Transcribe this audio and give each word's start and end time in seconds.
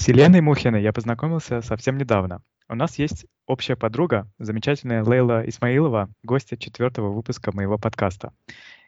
С 0.00 0.08
Еленой 0.08 0.40
Мухиной 0.40 0.82
я 0.82 0.94
познакомился 0.94 1.60
совсем 1.60 1.98
недавно. 1.98 2.40
У 2.70 2.74
нас 2.74 2.98
есть 2.98 3.26
общая 3.46 3.76
подруга, 3.76 4.32
замечательная 4.38 5.04
Лейла 5.04 5.46
Исмаилова, 5.46 6.08
гостья 6.22 6.56
четвертого 6.56 7.12
выпуска 7.12 7.54
моего 7.54 7.76
подкаста. 7.76 8.32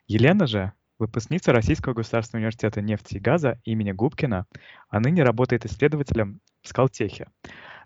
Елена 0.07 0.47
же 0.47 0.73
выпускница 0.99 1.53
Российского 1.53 1.93
государственного 1.93 2.45
университета 2.45 2.81
нефти 2.81 3.17
и 3.17 3.21
газа 3.21 3.61
имени 3.65 3.93
Губкина, 3.93 4.47
а 4.89 5.01
ныне 5.01 5.23
работает 5.23 5.67
исследователем 5.67 6.41
в 6.63 6.69
Скалтехе. 6.69 7.29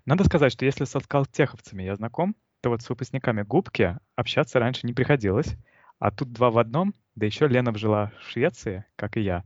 Надо 0.05 0.23
сказать, 0.23 0.53
что 0.53 0.65
если 0.65 0.85
со 0.85 1.01
скалтеховцами 1.01 1.83
я 1.83 1.97
знаком, 1.97 2.37
то 2.61 2.71
вот 2.71 2.83
с 2.83 2.89
выпускниками 2.89 3.43
Губки 3.43 3.99
общаться 4.15 4.61
раньше 4.61 4.87
не 4.87 4.93
приходилось, 4.93 5.57
а 5.99 6.13
тут 6.13 6.33
два 6.33 6.53
в 6.53 6.59
одном, 6.59 6.95
да 7.17 7.27
еще 7.27 7.49
Лена 7.49 7.77
жила 7.77 8.13
в 8.21 8.31
Швеции, 8.31 8.85
как 8.95 9.17
и 9.17 9.23
я. 9.23 9.43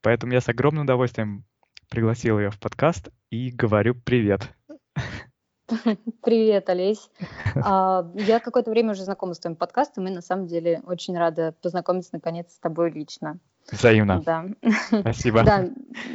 Поэтому 0.00 0.32
я 0.32 0.40
с 0.40 0.48
огромным 0.48 0.84
удовольствием 0.84 1.44
пригласил 1.90 2.38
ее 2.38 2.50
в 2.50 2.58
подкаст 2.58 3.10
и 3.30 3.50
говорю 3.50 3.94
привет. 3.94 4.48
Привет, 6.22 6.68
Олесь. 6.70 7.10
А, 7.62 8.08
я 8.14 8.38
какое-то 8.38 8.70
время 8.70 8.92
уже 8.92 9.02
знакома 9.02 9.34
с 9.34 9.40
твоим 9.40 9.56
подкастом 9.56 10.06
и 10.06 10.10
на 10.10 10.22
самом 10.22 10.46
деле 10.46 10.80
очень 10.84 11.18
рада 11.18 11.52
познакомиться 11.60 12.10
наконец 12.12 12.54
с 12.54 12.58
тобой 12.58 12.90
лично. 12.92 13.38
Взаимно. 13.70 14.22
Да. 14.24 14.46
Спасибо. 15.00 15.44
Да, 15.44 15.68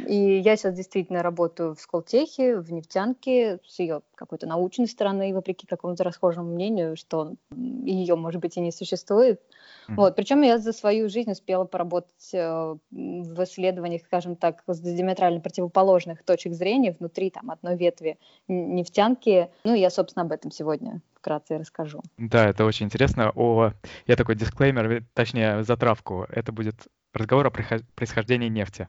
и 0.06 0.38
я 0.38 0.56
сейчас 0.56 0.74
действительно 0.74 1.22
работаю 1.22 1.74
в 1.74 1.80
Сколтехе, 1.80 2.58
в 2.58 2.70
нефтянке, 2.72 3.60
с 3.66 3.78
ее 3.78 4.02
какой-то 4.14 4.46
научной 4.46 4.88
стороны, 4.88 5.32
вопреки 5.32 5.66
какому-то 5.66 6.04
расхожему 6.04 6.52
мнению, 6.52 6.96
что 6.96 7.34
ее, 7.54 8.16
может 8.16 8.40
быть, 8.40 8.56
и 8.56 8.60
не 8.60 8.72
существует. 8.72 9.40
Mm-hmm. 9.88 9.94
Вот, 9.96 10.16
причем 10.16 10.42
я 10.42 10.58
за 10.58 10.72
свою 10.72 11.08
жизнь 11.08 11.30
успела 11.30 11.64
поработать 11.64 12.34
э, 12.34 12.76
в 12.90 13.44
исследованиях, 13.44 14.02
скажем 14.02 14.36
так, 14.36 14.62
с 14.66 14.80
диаметрально 14.80 15.40
противоположных 15.40 16.24
точек 16.24 16.52
зрения 16.54 16.94
внутри 16.98 17.30
там 17.30 17.50
одной 17.50 17.76
ветви 17.76 18.18
нефтянки. 18.48 19.48
Ну, 19.64 19.74
я, 19.74 19.90
собственно, 19.90 20.24
об 20.24 20.32
этом 20.32 20.50
сегодня 20.50 21.00
вкратце 21.14 21.58
расскажу. 21.58 22.02
Да, 22.18 22.48
это 22.48 22.64
очень 22.64 22.86
интересно. 22.86 23.32
О, 23.34 23.72
я 24.06 24.16
такой 24.16 24.36
дисклеймер, 24.36 25.04
точнее, 25.14 25.64
затравку. 25.64 26.26
Это 26.28 26.52
будет 26.52 26.86
разговор 27.16 27.46
о 27.46 27.50
происхождении 27.50 28.48
нефти. 28.48 28.88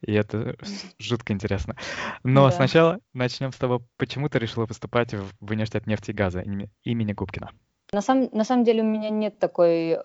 И 0.00 0.12
это 0.12 0.56
жутко 0.98 1.32
интересно. 1.32 1.76
Но 2.22 2.46
да. 2.46 2.50
сначала 2.52 2.98
начнем 3.12 3.52
с 3.52 3.56
того, 3.56 3.82
почему 3.96 4.28
ты 4.28 4.38
решила 4.38 4.66
поступать 4.66 5.14
в 5.14 5.50
университет 5.50 5.86
нефти 5.86 6.10
и 6.10 6.14
газа 6.14 6.40
имени 6.40 7.12
Губкина. 7.12 7.50
На 7.92 8.00
самом, 8.00 8.28
на 8.32 8.44
самом 8.44 8.64
деле 8.64 8.82
у 8.82 8.86
меня 8.86 9.10
нет 9.10 9.38
такой 9.38 9.90
э, 9.90 10.00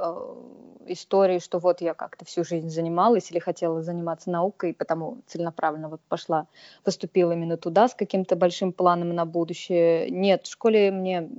истории, 0.88 1.40
что 1.40 1.60
вот 1.60 1.82
я 1.82 1.94
как-то 1.94 2.26
всю 2.26 2.44
жизнь 2.44 2.70
занималась 2.70 3.32
или 3.32 3.40
хотела 3.40 3.82
заниматься 3.82 4.30
наукой, 4.30 4.74
потому 4.74 5.20
целенаправленно 5.28 5.90
вот 5.90 6.02
пошла, 6.08 6.48
поступила 6.84 7.32
именно 7.32 7.58
туда 7.58 7.88
с 7.88 7.96
каким-то 7.96 8.36
большим 8.36 8.74
планом 8.74 9.10
на 9.10 9.26
будущее. 9.26 10.10
Нет, 10.10 10.46
в 10.46 10.52
школе 10.52 10.92
мне 10.92 11.30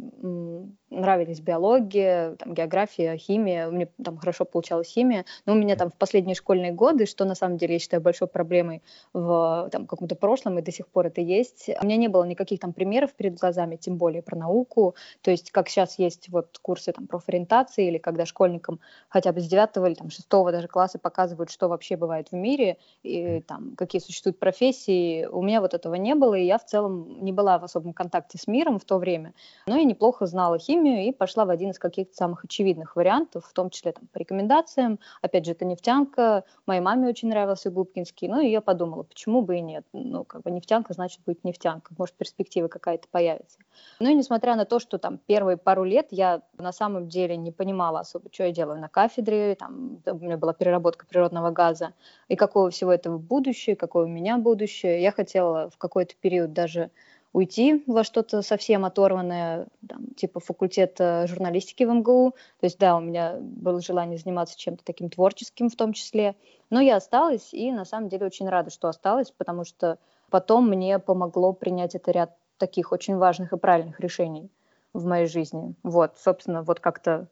нравились 0.91 1.41
биология, 1.41 2.37
там, 2.37 2.55
география, 2.55 3.17
химия, 3.17 3.69
мне 3.69 3.89
там 4.03 4.19
хорошо 4.19 4.45
получалась 4.45 4.89
химия, 4.89 5.25
но 5.47 5.55
у 5.55 5.57
меня 5.57 5.77
там 5.77 5.91
в 5.91 5.97
последние 5.97 6.35
школьные 6.35 6.73
годы, 6.73 7.07
что 7.07 7.25
на 7.25 7.35
самом 7.35 7.57
деле 7.57 7.75
я 7.75 7.79
считаю 7.79 8.03
большой 8.03 8.29
проблемой 8.29 8.83
в 9.13 9.69
там, 9.73 9.87
каком-то 9.87 10.15
прошлом, 10.15 10.59
и 10.59 10.63
до 10.63 10.71
сих 10.71 10.87
пор 10.89 11.07
это 11.07 11.21
есть, 11.21 11.71
у 11.81 11.85
меня 11.85 11.97
не 11.97 12.09
было 12.09 12.25
никаких 12.25 12.61
там 12.61 12.73
примеров 12.73 13.15
перед 13.15 13.39
глазами, 13.39 13.77
тем 13.77 13.97
более 13.97 14.23
про 14.23 14.37
науку, 14.37 14.95
то 15.23 15.31
есть 15.31 15.51
как 15.51 15.69
сейчас 15.69 15.99
есть 15.99 16.29
вот 16.29 16.59
курсы 16.61 16.93
там 16.93 17.07
профориентации, 17.07 17.89
или 17.89 17.99
когда 17.99 18.27
школьникам 18.27 18.81
хотя 19.09 19.32
бы 19.33 19.41
с 19.41 19.47
9 19.47 19.77
или 19.87 19.95
там 19.95 20.11
6 20.11 20.29
даже 20.29 20.69
класса 20.69 20.99
показывают, 20.99 21.51
что 21.51 21.69
вообще 21.69 21.97
бывает 21.97 22.29
в 22.31 22.35
мире, 22.35 22.79
и 23.03 23.41
там 23.41 23.75
какие 23.77 24.01
существуют 24.01 24.39
профессии, 24.39 25.27
у 25.27 25.43
меня 25.43 25.61
вот 25.61 25.75
этого 25.75 25.95
не 25.95 26.15
было, 26.15 26.35
и 26.35 26.45
я 26.45 26.59
в 26.59 26.65
целом 26.65 27.25
не 27.25 27.33
была 27.33 27.59
в 27.59 27.65
особом 27.65 27.93
контакте 27.93 28.39
с 28.39 28.47
миром 28.47 28.79
в 28.79 28.85
то 28.85 28.99
время, 28.99 29.33
но 29.67 29.77
я 29.77 29.85
неплохо 29.85 30.27
знала 30.27 30.59
химию, 30.59 30.83
химию 30.83 31.07
и 31.07 31.13
пошла 31.13 31.45
в 31.45 31.51
один 31.51 31.71
из 31.71 31.79
каких-то 31.79 32.15
самых 32.15 32.45
очевидных 32.45 32.97
вариантов, 32.97 33.47
в 33.47 33.53
том 33.53 33.71
числе 33.71 33.93
там, 33.93 34.07
по 34.13 34.19
рекомендациям. 34.19 34.99
Опять 35.21 35.45
же, 35.47 35.53
это 35.53 35.65
нефтянка. 35.65 36.45
Моей 36.67 36.81
маме 36.81 37.09
очень 37.09 37.29
нравился 37.29 37.71
Губкинский. 37.71 38.29
Ну, 38.29 38.41
и 38.41 38.51
я 38.51 38.61
подумала, 38.61 39.03
почему 39.03 39.43
бы 39.43 39.57
и 39.57 39.61
нет. 39.61 39.85
Ну, 39.93 40.25
как 40.25 40.43
бы 40.43 40.51
нефтянка, 40.51 40.93
значит, 40.95 41.21
будет 41.25 41.45
нефтянка. 41.45 41.95
Может, 41.99 42.15
перспектива 42.15 42.69
какая-то 42.69 43.09
появится. 43.11 43.59
Ну, 44.01 44.11
и 44.11 44.15
несмотря 44.15 44.57
на 44.57 44.65
то, 44.65 44.79
что 44.79 44.99
там 44.99 45.19
первые 45.19 45.57
пару 45.57 45.85
лет 45.85 46.09
я 46.11 46.43
на 46.59 46.73
самом 46.73 47.09
деле 47.09 47.37
не 47.37 47.53
понимала 47.53 48.01
особо, 48.01 48.29
что 48.33 48.45
я 48.45 48.53
делаю 48.53 48.81
на 48.81 48.89
кафедре, 48.89 49.22
там 49.57 50.01
у 50.07 50.19
меня 50.19 50.37
была 50.37 50.53
переработка 50.53 51.07
природного 51.07 51.51
газа, 51.51 51.93
и 52.29 52.37
какого 52.37 52.71
всего 52.71 52.93
этого 52.93 53.19
будущее, 53.19 53.77
какое 53.77 54.05
у 54.05 54.09
меня 54.09 54.39
будущее. 54.39 55.03
Я 55.03 55.13
хотела 55.13 55.71
в 55.71 55.79
какой-то 55.79 56.15
период 56.21 56.53
даже 56.53 56.91
уйти 57.33 57.83
во 57.87 58.05
что-то 58.05 58.43
совсем 58.43 58.85
оторванное, 58.85 59.67
там, 59.89 60.07
типа 60.17 60.41
факультета 60.41 61.27
журналистики 61.27 61.85
в 61.85 61.93
МГУ. 61.93 62.35
То 62.61 62.67
есть, 62.67 62.79
да, 62.79 62.97
у 62.97 63.01
меня 63.01 63.37
было 63.41 63.81
желание 63.81 64.19
заниматься 64.19 64.59
чем-то 64.59 64.85
таким 64.85 65.09
творческим 65.09 65.69
в 65.69 65.77
том 65.77 65.93
числе. 65.93 66.37
Но 66.71 66.81
я 66.81 66.97
осталась, 66.97 67.53
и 67.53 67.73
на 67.73 67.85
самом 67.85 68.09
деле 68.09 68.27
очень 68.27 68.49
рада, 68.49 68.71
что 68.71 68.89
осталась, 68.89 69.31
потому 69.31 69.65
что 69.65 69.99
потом 70.31 70.69
мне 70.69 70.99
помогло 70.99 71.53
принять 71.53 71.95
это 71.95 72.11
ряд 72.11 72.37
таких 72.59 72.93
очень 72.93 73.17
важных 73.17 73.53
и 73.53 73.59
правильных 73.59 73.99
решений 74.01 74.51
в 74.93 75.07
моей 75.07 75.27
жизни. 75.27 75.75
Вот, 75.83 76.19
собственно, 76.19 76.63
вот 76.63 76.81
как-то 76.81 77.29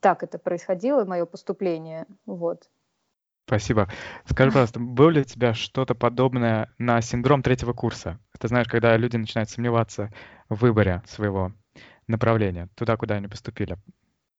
так 0.00 0.22
это 0.22 0.38
происходило, 0.38 1.04
мое 1.04 1.26
поступление. 1.26 2.06
Вот. 2.26 2.68
Спасибо. 3.46 3.88
Скажи, 4.26 4.50
пожалуйста, 4.50 4.80
было 4.80 5.10
ли 5.10 5.20
у 5.20 5.24
тебя 5.24 5.52
что-то 5.52 5.94
подобное 5.94 6.70
на 6.78 7.00
синдром 7.02 7.42
третьего 7.42 7.72
курса? 7.72 8.18
Ты 8.38 8.48
знаешь, 8.48 8.68
когда 8.68 8.96
люди 8.96 9.16
начинают 9.16 9.50
сомневаться 9.50 10.12
в 10.48 10.60
выборе 10.60 11.02
своего 11.06 11.52
направления, 12.06 12.68
туда, 12.76 12.96
куда 12.96 13.16
они 13.16 13.28
поступили. 13.28 13.78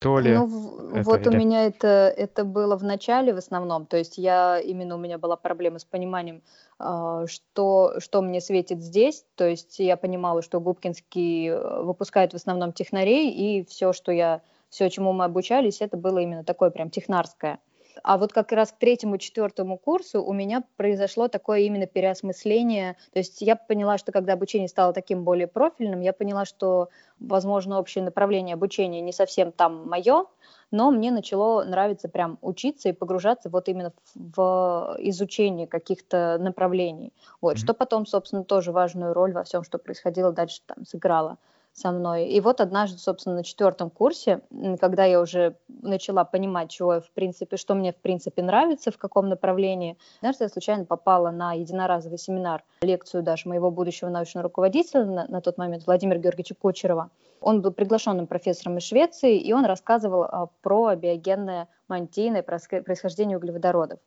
То 0.04 0.20
ли 0.20 0.36
ну, 0.36 0.92
это, 0.92 1.04
вот 1.04 1.22
или... 1.22 1.30
у 1.30 1.40
меня 1.40 1.66
это, 1.66 2.14
это 2.18 2.44
было 2.44 2.76
в 2.76 2.84
начале 2.84 3.34
в 3.34 3.38
основном. 3.38 3.86
То 3.86 3.96
есть 3.96 4.18
я 4.18 4.60
именно 4.60 4.96
у 4.96 4.98
меня 4.98 5.18
была 5.18 5.38
проблема 5.38 5.80
с 5.80 5.86
пониманием, 5.86 6.42
а, 6.78 7.26
что, 7.28 8.00
что 8.00 8.22
мне 8.22 8.42
светит 8.42 8.82
здесь. 8.82 9.26
То 9.36 9.48
есть 9.48 9.80
я 9.80 9.96
понимала, 9.96 10.42
что 10.42 10.60
Губкинский 10.60 11.48
э, 11.48 11.84
выпускает 11.84 12.34
в 12.34 12.36
основном 12.36 12.74
технарей, 12.74 13.32
и 13.32 13.66
все, 13.66 13.94
что 13.94 14.12
я, 14.12 14.42
все, 14.74 14.90
чему 14.90 15.14
мы 15.14 15.26
обучались, 15.26 15.82
это 15.82 15.98
было 15.98 16.18
именно 16.18 16.44
такое 16.44 16.72
прям 16.72 16.90
технарское. 16.90 17.60
А 18.02 18.18
вот 18.18 18.34
как 18.34 18.52
раз 18.52 18.72
к 18.72 18.80
третьему, 18.80 19.20
четвертому 19.20 19.78
курсу 19.78 20.24
у 20.24 20.34
меня 20.34 20.64
произошло 20.78 21.28
такое 21.28 21.60
именно 21.60 21.86
переосмысление. 21.86 22.98
То 23.14 23.20
есть 23.20 23.40
я 23.42 23.56
поняла, 23.56 24.00
что 24.00 24.12
когда 24.12 24.34
обучение 24.34 24.68
стало 24.68 24.92
таким 24.92 25.24
более 25.24 25.46
профильным, 25.46 26.02
я 26.02 26.12
поняла, 26.12 26.46
что, 26.46 26.90
возможно, 27.20 27.78
общее 27.78 28.04
направление 28.04 28.56
обучения 28.56 29.00
не 29.00 29.14
совсем 29.14 29.52
там 29.52 29.88
мое, 29.88 30.26
но 30.72 30.90
мне 30.90 31.12
начало 31.12 31.64
нравиться 31.64 32.10
прям 32.10 32.40
учиться 32.42 32.90
и 32.90 32.94
погружаться 32.94 33.52
вот 33.52 33.70
именно 33.70 33.94
в 34.16 34.96
изучение 34.98 35.68
каких-то 35.68 36.40
направлений. 36.40 37.14
Вот, 37.42 37.58
mm-hmm. 37.58 37.60
что 37.60 37.76
потом, 37.76 38.08
собственно, 38.08 38.44
тоже 38.44 38.72
важную 38.72 39.14
роль 39.14 39.34
во 39.34 39.44
всем, 39.44 39.64
что 39.64 39.78
происходило 39.78 40.32
дальше 40.32 40.62
там 40.66 40.84
сыграло 40.84 41.38
со 41.74 41.92
мной. 41.92 42.28
И 42.28 42.40
вот 42.40 42.62
однажды, 42.62 43.00
собственно, 43.00 43.38
на 43.38 43.44
четвертом 43.44 43.90
курсе, 43.90 44.42
когда 44.80 45.06
я 45.06 45.20
уже 45.20 45.56
начала 45.68 46.24
понимать, 46.24 46.70
чего 46.70 47.02
в 47.02 47.10
принципе, 47.12 47.58
что 47.58 47.74
мне 47.74 47.92
в 47.92 47.98
принципе 47.98 48.44
нравится, 48.44 48.92
в 48.92 48.98
каком 48.98 49.28
направлении, 49.28 49.98
однажды 50.18 50.46
я 50.46 50.50
случайно 50.50 50.86
попала 50.86 51.32
на 51.32 51.54
единоразовый 51.54 52.20
семинар, 52.20 52.64
лекцию 52.82 53.24
даже 53.24 53.50
моего 53.50 53.72
будущего 53.72 54.10
научного 54.10 54.44
руководителя 54.44 55.06
на, 55.06 55.28
на 55.28 55.42
тот 55.42 55.58
момент, 55.58 55.86
Владимира 55.88 56.20
Георгиевича 56.20 56.56
Кучерова. 56.56 57.10
Он 57.42 57.62
был 57.62 57.72
приглашенным 57.72 58.28
профессором 58.28 58.78
из 58.78 58.84
Швеции, 58.84 59.38
и 59.38 59.52
он 59.52 59.66
рассказывал 59.66 60.24
а, 60.24 60.48
про 60.62 60.96
биогенное 60.96 61.68
мантийное 61.88 62.44
происхождение 62.44 63.38
углеводородов. 63.38 64.00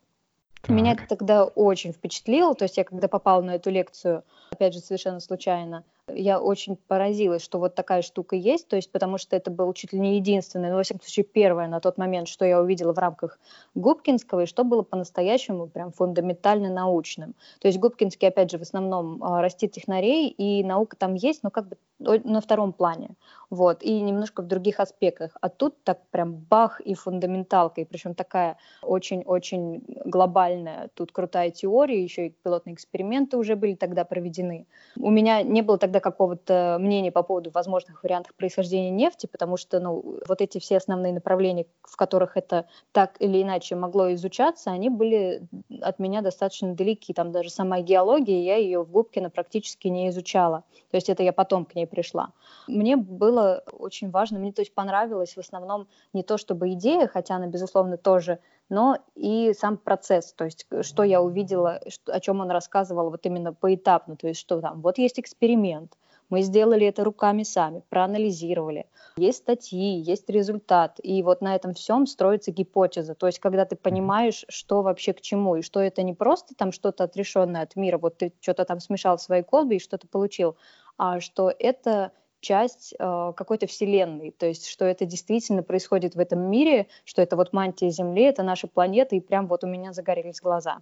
Так. 0.62 0.70
Меня 0.70 0.92
это 0.92 1.06
тогда 1.08 1.44
очень 1.44 1.92
впечатлило, 1.92 2.54
то 2.54 2.64
есть 2.64 2.76
я 2.76 2.84
когда 2.84 3.08
попала 3.08 3.42
на 3.42 3.56
эту 3.56 3.70
лекцию, 3.70 4.24
опять 4.50 4.72
же, 4.72 4.80
совершенно 4.80 5.20
случайно, 5.20 5.84
я 6.14 6.40
очень 6.40 6.76
поразилась, 6.76 7.42
что 7.42 7.58
вот 7.58 7.74
такая 7.74 8.02
штука 8.02 8.36
есть, 8.36 8.68
то 8.68 8.76
есть 8.76 8.90
потому 8.92 9.18
что 9.18 9.34
это 9.34 9.50
был 9.50 9.72
чуть 9.72 9.92
ли 9.92 9.98
не 9.98 10.16
единственное, 10.16 10.70
но, 10.70 10.76
во 10.76 10.82
всяком 10.82 11.02
случае, 11.02 11.24
первое 11.24 11.66
на 11.68 11.80
тот 11.80 11.98
момент, 11.98 12.28
что 12.28 12.44
я 12.44 12.60
увидела 12.60 12.92
в 12.92 12.98
рамках 12.98 13.38
Губкинского, 13.74 14.42
и 14.42 14.46
что 14.46 14.64
было 14.64 14.82
по-настоящему 14.82 15.66
прям 15.66 15.92
фундаментально 15.92 16.70
научным. 16.70 17.34
То 17.60 17.68
есть 17.68 17.78
Губкинский, 17.78 18.28
опять 18.28 18.50
же, 18.50 18.58
в 18.58 18.62
основном 18.62 19.22
а, 19.22 19.42
растит 19.42 19.72
технарей, 19.72 20.28
и 20.28 20.62
наука 20.62 20.96
там 20.96 21.14
есть, 21.14 21.42
но 21.42 21.50
как 21.50 21.68
бы 21.68 21.76
на 21.98 22.40
втором 22.40 22.72
плане, 22.72 23.16
вот, 23.48 23.82
и 23.82 24.00
немножко 24.00 24.42
в 24.42 24.46
других 24.46 24.80
аспектах. 24.80 25.36
А 25.40 25.48
тут 25.48 25.82
так 25.82 26.06
прям 26.10 26.34
бах 26.34 26.80
и 26.80 26.94
фундаменталка, 26.94 27.80
и 27.80 27.84
причем 27.84 28.14
такая 28.14 28.58
очень-очень 28.82 29.82
глобальная, 30.04 30.90
тут 30.94 31.12
крутая 31.12 31.50
теория, 31.50 32.02
еще 32.02 32.26
и 32.26 32.30
пилотные 32.30 32.74
эксперименты 32.74 33.38
уже 33.38 33.56
были 33.56 33.74
тогда 33.74 34.04
проведены. 34.04 34.66
У 34.98 35.10
меня 35.10 35.42
не 35.42 35.62
было 35.62 35.78
тогда 35.78 35.95
какого-то 36.00 36.78
мнения 36.80 37.12
по 37.12 37.22
поводу 37.22 37.50
возможных 37.50 38.02
вариантов 38.02 38.34
происхождения 38.34 38.90
нефти, 38.90 39.26
потому 39.26 39.56
что, 39.56 39.80
ну, 39.80 40.18
вот 40.26 40.40
эти 40.40 40.58
все 40.58 40.76
основные 40.76 41.12
направления, 41.12 41.66
в 41.82 41.96
которых 41.96 42.36
это 42.36 42.66
так 42.92 43.16
или 43.20 43.42
иначе 43.42 43.76
могло 43.76 44.12
изучаться, 44.14 44.70
они 44.70 44.90
были 44.90 45.42
от 45.80 45.98
меня 45.98 46.22
достаточно 46.22 46.74
далеки. 46.74 47.12
Там 47.12 47.32
даже 47.32 47.50
сама 47.50 47.80
геология, 47.80 48.42
я 48.42 48.56
ее 48.56 48.82
в 48.82 48.90
Губкино 48.90 49.30
практически 49.30 49.88
не 49.88 50.08
изучала. 50.08 50.64
То 50.90 50.96
есть 50.96 51.08
это 51.08 51.22
я 51.22 51.32
потом 51.32 51.64
к 51.64 51.74
ней 51.74 51.86
пришла. 51.86 52.32
Мне 52.66 52.96
было 52.96 53.62
очень 53.72 54.10
важно, 54.10 54.38
мне 54.38 54.52
то 54.52 54.62
есть 54.62 54.74
понравилось 54.74 55.36
в 55.36 55.40
основном 55.40 55.88
не 56.12 56.22
то 56.22 56.38
чтобы 56.38 56.72
идея, 56.72 57.06
хотя 57.06 57.36
она, 57.36 57.46
безусловно, 57.46 57.96
тоже 57.96 58.38
но 58.68 58.98
и 59.14 59.52
сам 59.54 59.76
процесс, 59.76 60.32
то 60.32 60.44
есть 60.44 60.66
что 60.82 61.02
я 61.02 61.22
увидела, 61.22 61.80
что, 61.88 62.12
о 62.12 62.20
чем 62.20 62.40
он 62.40 62.50
рассказывал 62.50 63.10
вот 63.10 63.24
именно 63.26 63.52
поэтапно, 63.52 64.16
то 64.16 64.28
есть 64.28 64.40
что 64.40 64.60
там, 64.60 64.80
вот 64.82 64.98
есть 64.98 65.20
эксперимент, 65.20 65.96
мы 66.28 66.42
сделали 66.42 66.86
это 66.86 67.04
руками 67.04 67.44
сами, 67.44 67.82
проанализировали. 67.88 68.86
Есть 69.16 69.38
статьи, 69.38 70.00
есть 70.00 70.28
результат. 70.28 70.98
И 71.02 71.22
вот 71.22 71.40
на 71.40 71.54
этом 71.54 71.72
всем 71.74 72.06
строится 72.06 72.50
гипотеза. 72.50 73.14
То 73.14 73.26
есть, 73.26 73.38
когда 73.38 73.64
ты 73.64 73.76
понимаешь, 73.76 74.44
что 74.48 74.82
вообще 74.82 75.12
к 75.12 75.20
чему, 75.20 75.56
и 75.56 75.62
что 75.62 75.80
это 75.80 76.02
не 76.02 76.14
просто 76.14 76.54
там 76.54 76.72
что-то 76.72 77.04
отрешенное 77.04 77.62
от 77.62 77.76
мира, 77.76 77.98
вот 77.98 78.18
ты 78.18 78.32
что-то 78.40 78.64
там 78.64 78.80
смешал 78.80 79.16
в 79.16 79.22
своей 79.22 79.44
колбе 79.44 79.76
и 79.76 79.80
что-то 79.80 80.08
получил, 80.08 80.56
а 80.98 81.20
что 81.20 81.52
это 81.56 82.10
часть 82.40 82.94
э, 82.98 83.32
какой-то 83.36 83.66
вселенной, 83.66 84.30
то 84.30 84.46
есть 84.46 84.68
что 84.68 84.84
это 84.84 85.04
действительно 85.04 85.62
происходит 85.62 86.14
в 86.14 86.20
этом 86.20 86.40
мире, 86.50 86.86
что 87.04 87.22
это 87.22 87.36
вот 87.36 87.52
мантия 87.52 87.90
Земли, 87.90 88.22
это 88.22 88.42
наша 88.42 88.66
планета, 88.66 89.16
и 89.16 89.20
прям 89.20 89.46
вот 89.46 89.64
у 89.64 89.66
меня 89.66 89.92
загорелись 89.92 90.40
глаза. 90.40 90.78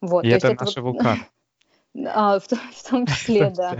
Вот, 0.00 0.24
и 0.24 0.28
это, 0.28 0.48
это 0.48 0.64
наши 0.64 0.80
вот... 0.80 0.94
вулканы. 0.94 1.20
А, 2.06 2.38
в, 2.38 2.44
в 2.44 2.88
том 2.88 3.06
числе, 3.06 3.50
да. 3.50 3.76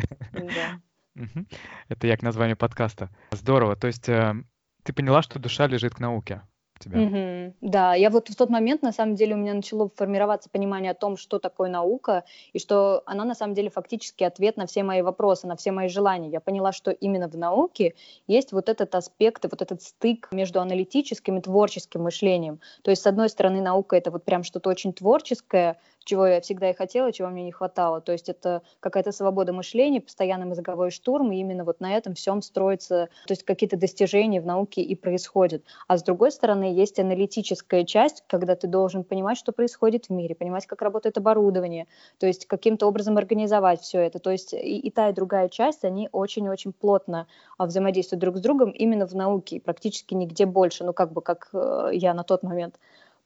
Это 1.89 2.07
як 2.07 2.23
название 2.23 2.57
подкаста. 2.57 3.11
Здорово. 3.31 3.77
То 3.77 3.87
есть 3.87 4.09
э, 4.09 4.35
ты 4.83 4.93
поняла, 4.93 5.23
что 5.23 5.39
душа 5.39 5.67
лежит 5.67 5.95
к 5.95 6.01
науке 6.01 6.43
тебя. 6.79 6.99
Угу. 6.99 7.55
Да, 7.61 7.95
я 7.95 8.11
вот 8.11 8.29
в 8.29 8.37
тот 8.37 8.51
момент, 8.51 8.83
на 8.83 8.93
самом 8.93 9.15
деле, 9.15 9.35
у 9.35 9.39
меня 9.39 9.55
начало 9.55 9.91
формироваться 9.95 10.49
понимание 10.51 10.93
о 10.93 10.95
том, 10.95 11.17
что 11.17 11.39
такое 11.39 11.69
наука, 11.71 12.25
и 12.53 12.59
что 12.59 13.03
она, 13.07 13.25
на 13.25 13.35
самом 13.35 13.55
деле, 13.55 13.71
фактически 13.71 14.25
ответ 14.25 14.57
на 14.57 14.67
все 14.67 14.83
мои 14.83 15.03
вопросы, 15.03 15.47
на 15.47 15.57
все 15.57 15.73
мои 15.73 15.89
желания. 15.89 16.29
Я 16.29 16.41
поняла, 16.41 16.73
что 16.73 16.91
именно 16.91 17.29
в 17.29 17.37
науке 17.37 17.95
есть 18.27 18.53
вот 18.53 18.69
этот 18.69 18.95
аспект, 18.95 19.45
вот 19.51 19.63
этот 19.63 19.83
стык 19.83 20.29
между 20.33 20.61
аналитическим 20.61 21.39
и 21.39 21.41
творческим 21.41 22.03
мышлением. 22.03 22.61
То 22.83 22.91
есть, 22.91 23.03
с 23.03 23.07
одной 23.07 23.29
стороны, 23.29 23.61
наука— 23.61 23.97
это 23.99 24.11
вот 24.11 24.25
прям 24.25 24.43
что-то 24.43 24.71
очень 24.71 24.93
творческое, 24.93 25.79
чего 26.09 26.27
я 26.27 26.41
всегда 26.41 26.71
и 26.71 26.75
хотела, 26.75 27.13
чего 27.13 27.29
мне 27.29 27.45
не 27.45 27.53
хватало. 27.53 28.01
То 28.01 28.13
есть 28.13 28.31
это 28.31 28.63
какая-то 28.81 29.13
свобода 29.13 29.53
мышления, 29.53 30.01
постоянный 30.01 30.47
мозговой 30.47 30.91
штурм, 30.91 31.33
и 31.33 31.37
именно 31.37 31.65
вот 31.65 31.81
на 31.81 31.95
этом 31.95 32.15
всем 32.15 32.41
строится, 32.41 33.11
то 33.27 33.33
есть 33.33 33.45
какие-то 33.45 33.77
достижения 33.77 34.41
в 34.41 34.47
науке 34.47 34.81
и 34.81 34.95
происходят. 34.95 35.63
А 35.87 35.99
с 35.99 36.03
другой 36.03 36.33
стороны, 36.33 36.73
есть 36.73 36.99
аналитическая 36.99 37.85
часть, 37.85 38.25
когда 38.27 38.57
ты 38.57 38.69
должен 38.69 39.05
понимать, 39.05 39.37
что 39.37 39.53
происходит 39.53 40.07
в 40.07 40.11
мире, 40.11 40.35
понимать, 40.35 40.67
как 40.67 40.81
работает 40.81 41.19
оборудование, 41.19 41.87
то 42.19 42.27
есть 42.27 42.47
каким-то 42.47 42.87
образом 42.87 43.19
организовать 43.19 43.83
все 43.83 44.01
это. 44.01 44.19
То 44.19 44.31
есть 44.31 44.55
и, 44.55 44.79
и 44.79 44.91
та, 44.91 45.11
и 45.11 45.13
другая 45.13 45.51
часть, 45.51 45.85
они 45.85 46.09
очень-очень 46.11 46.73
плотно 46.73 47.27
а, 47.59 47.67
взаимодействуют 47.67 48.21
друг 48.23 48.39
с 48.39 48.41
другом 48.41 48.71
именно 48.71 49.07
в 49.07 49.15
науке, 49.15 49.57
и 49.57 49.61
практически 49.61 50.15
нигде 50.15 50.47
больше, 50.47 50.85
ну 50.85 50.95
как 50.95 51.13
бы 51.13 51.21
как 51.21 51.51
э, 51.53 51.91
я 51.93 52.15
на 52.15 52.25
тот 52.25 52.43
момент 52.43 52.77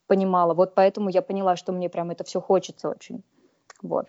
понимала. 0.06 0.54
Вот 0.54 0.74
поэтому 0.74 1.08
я 1.08 1.22
поняла, 1.22 1.56
что 1.56 1.72
мне 1.72 1.88
прям 1.88 2.10
это 2.10 2.24
все 2.24 2.40
хочется 2.40 2.88
очень. 2.88 3.22
Вот. 3.82 4.06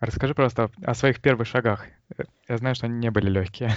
Расскажи 0.00 0.34
просто 0.34 0.70
о 0.82 0.94
своих 0.94 1.20
первых 1.20 1.46
шагах. 1.46 1.86
Я 2.48 2.56
знаю, 2.58 2.74
что 2.74 2.86
они 2.86 2.98
не 2.98 3.10
были 3.10 3.28
легкие. 3.28 3.70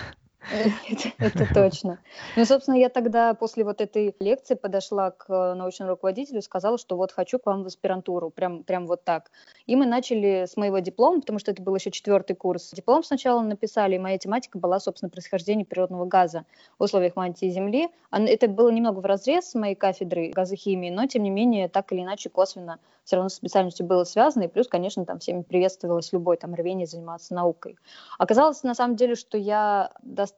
Это 1.20 1.54
точно. 1.54 2.00
Ну, 2.36 2.46
собственно, 2.46 2.76
я 2.76 2.90
тогда 2.90 3.34
после 3.34 3.64
вот 3.64 3.82
этой 3.82 4.16
лекции 4.20 4.56
подошла 4.56 5.12
к 5.12 5.56
научному 5.56 5.92
руководителю 5.92 6.42
сказала, 6.42 6.78
что 6.78 6.96
вот 6.96 7.12
хочу 7.12 7.40
к 7.40 7.46
вам 7.46 7.64
в 7.64 7.68
аспирантуру, 7.68 8.30
прям, 8.30 8.64
прям 8.64 8.88
вот 8.88 9.04
так. 9.04 9.32
И 9.66 9.76
мы 9.76 9.86
начали 9.86 10.46
с 10.48 10.56
моего 10.56 10.80
диплома, 10.80 11.20
потому 11.20 11.40
что 11.40 11.52
это 11.52 11.62
был 11.62 11.76
еще 11.76 11.92
четвертый 11.92 12.36
курс. 12.36 12.72
Диплом 12.72 13.04
сначала 13.04 13.42
написали, 13.42 13.96
и 13.96 14.00
моя 14.00 14.18
тематика 14.18 14.58
была, 14.58 14.80
собственно, 14.80 15.10
происхождение 15.10 15.66
природного 15.66 16.06
газа 16.06 16.46
в 16.80 16.84
условиях 16.84 17.16
мантии 17.16 17.50
Земли. 17.50 17.90
Это 18.12 18.48
было 18.48 18.70
немного 18.70 19.00
в 19.00 19.06
разрез 19.06 19.52
с 19.52 19.56
моей 19.56 19.76
кафедры 19.76 20.30
газохимии, 20.30 20.90
но, 20.90 21.06
тем 21.08 21.24
не 21.24 21.30
менее, 21.30 21.68
так 21.68 21.92
или 21.92 22.02
иначе, 22.02 22.30
косвенно 22.30 22.80
все 23.04 23.16
равно 23.16 23.30
с 23.30 23.36
специальностью 23.36 23.86
было 23.86 24.04
связано, 24.04 24.44
и 24.44 24.48
плюс, 24.50 24.68
конечно, 24.68 25.06
там 25.06 25.20
всеми 25.20 25.42
приветствовалось 25.42 26.12
любое 26.12 26.36
там 26.36 26.54
рвение 26.54 26.86
заниматься 26.86 27.34
наукой. 27.34 27.78
Оказалось, 28.18 28.64
на 28.64 28.76
самом 28.76 28.98
деле, 28.98 29.16
что 29.16 29.38
я 29.38 29.92
достаточно 30.02 30.37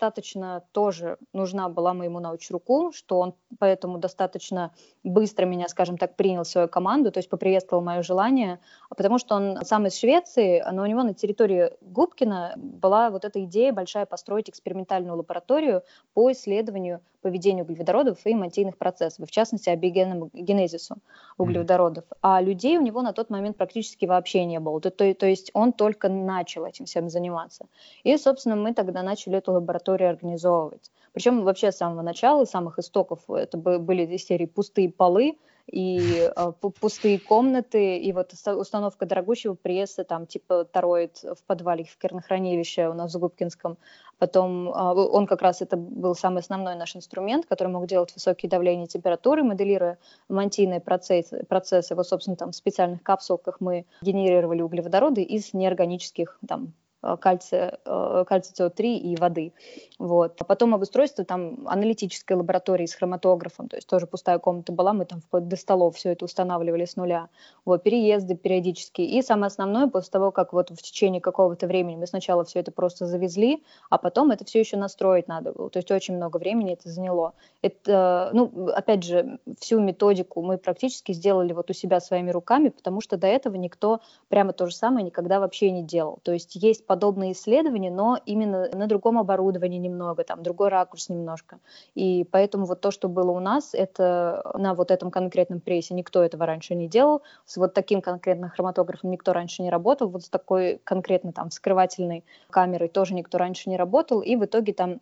тоже 0.71 1.17
нужна 1.33 1.69
была 1.69 1.93
моему 1.93 2.19
научруку, 2.19 2.91
что 2.93 3.19
он 3.19 3.33
поэтому 3.59 3.97
достаточно 3.97 4.71
быстро 5.03 5.45
меня, 5.45 5.67
скажем 5.67 5.97
так, 5.97 6.15
принял 6.15 6.43
в 6.43 6.47
свою 6.47 6.67
команду, 6.67 7.11
то 7.11 7.19
есть 7.19 7.29
поприветствовал 7.29 7.83
мое 7.83 8.01
желание, 8.01 8.59
потому 8.89 9.17
что 9.19 9.35
он 9.35 9.57
сам 9.63 9.87
из 9.87 9.97
Швеции, 9.97 10.63
но 10.71 10.83
у 10.83 10.85
него 10.85 11.03
на 11.03 11.13
территории 11.13 11.71
Губкина 11.81 12.53
была 12.57 13.09
вот 13.09 13.25
эта 13.25 13.43
идея 13.43 13.73
большая 13.73 14.05
построить 14.05 14.49
экспериментальную 14.49 15.17
лабораторию 15.17 15.83
по 16.13 16.31
исследованию 16.31 17.01
поведения 17.21 17.63
углеводородов 17.63 18.25
и 18.25 18.33
мантийных 18.33 18.77
процессов, 18.77 19.27
в 19.27 19.31
частности, 19.31 19.69
абиогенному 19.69 20.29
генезису 20.33 20.97
углеводородов. 21.37 22.05
А 22.21 22.41
людей 22.41 22.77
у 22.77 22.81
него 22.81 23.01
на 23.01 23.13
тот 23.13 23.29
момент 23.29 23.57
практически 23.57 24.05
вообще 24.05 24.45
не 24.45 24.59
было. 24.59 24.79
То, 24.81 24.91
то, 24.91 25.13
то 25.13 25.25
есть 25.25 25.51
он 25.53 25.73
только 25.73 26.09
начал 26.09 26.65
этим 26.65 26.85
всем 26.85 27.09
заниматься. 27.09 27.65
И, 28.03 28.15
собственно, 28.17 28.55
мы 28.55 28.73
тогда 28.73 29.03
начали 29.03 29.37
эту 29.37 29.53
лабораторию 29.53 30.09
организовывать. 30.09 30.91
Причем 31.13 31.43
вообще 31.43 31.71
с 31.71 31.77
самого 31.77 32.01
начала, 32.01 32.45
с 32.45 32.51
самых 32.51 32.79
истоков, 32.79 33.29
это 33.29 33.57
были 33.57 34.05
из 34.05 34.25
серии 34.25 34.45
пустые 34.45 34.91
полы, 34.91 35.37
и 35.71 36.29
э, 36.35 36.51
пустые 36.79 37.19
комнаты, 37.19 37.97
и 37.97 38.11
вот 38.11 38.33
установка 38.33 39.05
дорогущего 39.05 39.53
пресса, 39.53 40.03
там 40.03 40.25
типа 40.25 40.65
тороид 40.65 41.23
в 41.23 41.43
подвале 41.45 41.83
в 41.83 41.97
кернохранилище 41.97 42.89
у 42.89 42.93
нас 42.93 43.13
в 43.13 43.19
Губкинском. 43.19 43.77
Потом 44.17 44.69
э, 44.69 44.71
он 44.71 45.27
как 45.27 45.41
раз 45.41 45.61
это 45.61 45.77
был 45.77 46.15
самый 46.15 46.39
основной 46.39 46.75
наш 46.75 46.95
инструмент, 46.95 47.45
который 47.45 47.69
мог 47.69 47.87
делать 47.87 48.13
высокие 48.13 48.49
давления 48.49 48.85
и 48.85 48.89
температуры, 48.89 49.43
моделируя 49.43 49.97
мантийные 50.27 50.81
процессы, 50.81 51.45
процессы. 51.47 51.95
Вот, 51.95 52.07
собственно, 52.07 52.35
там 52.35 52.51
в 52.51 52.55
специальных 52.55 53.03
капсулках 53.03 53.57
мы 53.59 53.85
генерировали 54.01 54.61
углеводороды 54.61 55.21
из 55.21 55.53
неорганических 55.53 56.39
там 56.47 56.73
кальция, 57.01 57.79
э, 57.85 58.25
кальция 58.27 58.69
СО3 58.69 58.97
и 58.97 59.15
воды. 59.15 59.53
Вот. 59.97 60.35
А 60.39 60.43
потом 60.43 60.75
обустройство 60.75 61.23
там 61.23 61.67
аналитической 61.67 62.33
лаборатории 62.33 62.85
с 62.85 62.93
хроматографом, 62.93 63.67
то 63.67 63.77
есть 63.77 63.87
тоже 63.87 64.07
пустая 64.07 64.39
комната 64.39 64.71
была, 64.71 64.93
мы 64.93 65.05
там 65.05 65.21
вплоть 65.21 65.47
до 65.47 65.55
столов 65.55 65.95
все 65.95 66.11
это 66.11 66.25
устанавливали 66.25 66.85
с 66.85 66.95
нуля. 66.95 67.29
Вот, 67.65 67.83
переезды 67.83 68.35
периодически. 68.35 69.01
И 69.01 69.21
самое 69.21 69.47
основное, 69.47 69.87
после 69.87 70.11
того, 70.11 70.31
как 70.31 70.53
вот 70.53 70.69
в 70.71 70.81
течение 70.81 71.21
какого-то 71.21 71.67
времени 71.67 71.95
мы 71.95 72.07
сначала 72.07 72.43
все 72.43 72.59
это 72.59 72.71
просто 72.71 73.05
завезли, 73.05 73.63
а 73.89 73.97
потом 73.97 74.31
это 74.31 74.45
все 74.45 74.59
еще 74.59 74.77
настроить 74.77 75.27
надо 75.27 75.53
было. 75.53 75.69
То 75.69 75.77
есть 75.77 75.91
очень 75.91 76.15
много 76.15 76.37
времени 76.37 76.73
это 76.73 76.89
заняло. 76.89 77.33
Это, 77.61 78.29
ну, 78.33 78.69
опять 78.69 79.03
же, 79.03 79.39
всю 79.59 79.79
методику 79.79 80.41
мы 80.41 80.57
практически 80.57 81.11
сделали 81.11 81.53
вот 81.53 81.69
у 81.69 81.73
себя 81.73 81.99
своими 81.99 82.31
руками, 82.31 82.69
потому 82.69 83.01
что 83.01 83.17
до 83.17 83.27
этого 83.27 83.55
никто 83.55 84.01
прямо 84.27 84.53
то 84.53 84.65
же 84.65 84.75
самое 84.75 85.05
никогда 85.05 85.39
вообще 85.39 85.71
не 85.71 85.83
делал. 85.83 86.19
То 86.23 86.33
есть 86.33 86.55
есть 86.55 86.85
подобные 86.89 87.33
исследования, 87.33 87.91
но 87.91 88.17
именно 88.25 88.67
на 88.73 88.87
другом 88.87 89.19
оборудовании 89.19 89.77
немного, 89.77 90.23
там 90.23 90.41
другой 90.41 90.69
ракурс 90.69 91.07
немножко. 91.09 91.59
И 91.93 92.23
поэтому 92.31 92.65
вот 92.65 92.81
то, 92.81 92.89
что 92.89 93.07
было 93.09 93.29
у 93.29 93.39
нас, 93.39 93.75
это 93.75 94.41
на 94.55 94.73
вот 94.73 94.89
этом 94.89 95.11
конкретном 95.11 95.59
прессе 95.59 95.93
никто 95.93 96.23
этого 96.23 96.47
раньше 96.47 96.73
не 96.73 96.87
делал, 96.87 97.21
с 97.45 97.57
вот 97.57 97.75
таким 97.75 98.01
конкретным 98.01 98.49
хроматографом 98.49 99.11
никто 99.11 99.33
раньше 99.33 99.61
не 99.61 99.69
работал, 99.69 100.09
вот 100.09 100.23
с 100.23 100.29
такой 100.29 100.81
конкретно 100.83 101.31
там 101.31 101.51
скрывательной 101.51 102.25
камерой 102.49 102.87
тоже 102.87 103.13
никто 103.13 103.37
раньше 103.37 103.69
не 103.69 103.77
работал, 103.77 104.21
и 104.21 104.35
в 104.35 104.43
итоге 104.43 104.73
там 104.73 104.99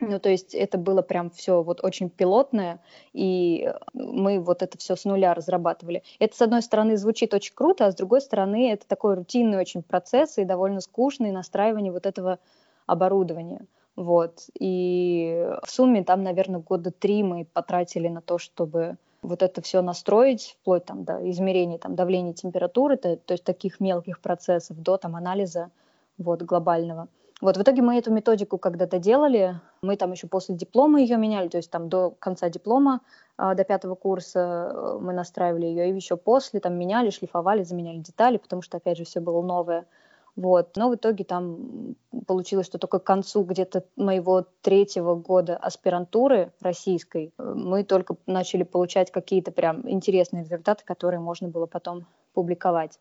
ну, 0.00 0.20
то 0.20 0.28
есть 0.28 0.54
это 0.54 0.78
было 0.78 1.02
прям 1.02 1.30
все 1.30 1.62
вот 1.62 1.82
очень 1.82 2.08
пилотное, 2.08 2.80
и 3.12 3.72
мы 3.94 4.40
вот 4.40 4.62
это 4.62 4.78
все 4.78 4.94
с 4.94 5.04
нуля 5.04 5.34
разрабатывали. 5.34 6.04
Это, 6.20 6.36
с 6.36 6.42
одной 6.42 6.62
стороны, 6.62 6.96
звучит 6.96 7.34
очень 7.34 7.54
круто, 7.54 7.86
а 7.86 7.92
с 7.92 7.96
другой 7.96 8.20
стороны, 8.20 8.70
это 8.70 8.86
такой 8.86 9.14
рутинный 9.14 9.58
очень 9.58 9.82
процесс 9.82 10.38
и 10.38 10.44
довольно 10.44 10.80
скучный 10.80 11.32
настраивание 11.32 11.92
вот 11.92 12.06
этого 12.06 12.38
оборудования. 12.86 13.66
Вот. 13.96 14.44
И 14.58 15.44
в 15.64 15.70
сумме 15.70 16.04
там, 16.04 16.22
наверное, 16.22 16.60
года 16.60 16.92
три 16.92 17.24
мы 17.24 17.44
потратили 17.44 18.06
на 18.06 18.20
то, 18.20 18.38
чтобы 18.38 18.96
вот 19.22 19.42
это 19.42 19.60
все 19.62 19.82
настроить, 19.82 20.56
вплоть 20.60 20.84
там 20.84 21.02
до 21.02 21.28
измерения 21.30 21.78
там, 21.78 21.96
давления 21.96 22.32
температуры, 22.32 22.96
то, 22.96 23.16
то 23.16 23.34
есть 23.34 23.42
таких 23.42 23.80
мелких 23.80 24.20
процессов, 24.20 24.80
до 24.80 24.96
там 24.96 25.16
анализа 25.16 25.70
вот, 26.18 26.42
глобального. 26.42 27.08
Вот 27.40 27.56
в 27.56 27.62
итоге 27.62 27.82
мы 27.82 27.96
эту 27.98 28.12
методику 28.12 28.58
когда-то 28.58 28.98
делали, 28.98 29.60
мы 29.80 29.96
там 29.96 30.10
еще 30.10 30.26
после 30.26 30.56
диплома 30.56 31.00
ее 31.00 31.16
меняли, 31.16 31.48
то 31.48 31.58
есть 31.58 31.70
там 31.70 31.88
до 31.88 32.10
конца 32.18 32.48
диплома, 32.48 33.00
а, 33.36 33.54
до 33.54 33.62
пятого 33.62 33.94
курса 33.94 34.72
э, 34.74 34.98
мы 35.00 35.12
настраивали 35.12 35.66
ее, 35.66 35.88
и 35.88 35.94
еще 35.94 36.16
после 36.16 36.58
там 36.58 36.76
меняли, 36.76 37.10
шлифовали, 37.10 37.62
заменяли 37.62 37.98
детали, 37.98 38.38
потому 38.38 38.62
что, 38.62 38.78
опять 38.78 38.98
же, 38.98 39.04
все 39.04 39.20
было 39.20 39.40
новое. 39.40 39.86
Вот. 40.34 40.76
Но 40.76 40.88
в 40.88 40.96
итоге 40.96 41.24
там 41.24 41.94
получилось, 42.26 42.66
что 42.66 42.78
только 42.78 42.98
к 42.98 43.04
концу 43.04 43.44
где-то 43.44 43.84
моего 43.96 44.44
третьего 44.62 45.14
года 45.14 45.56
аспирантуры 45.56 46.52
российской 46.60 47.32
э, 47.38 47.52
мы 47.54 47.84
только 47.84 48.16
начали 48.26 48.64
получать 48.64 49.12
какие-то 49.12 49.52
прям 49.52 49.88
интересные 49.88 50.42
результаты, 50.42 50.84
которые 50.84 51.20
можно 51.20 51.46
было 51.46 51.66
потом 51.66 52.04
публиковать. 52.34 52.98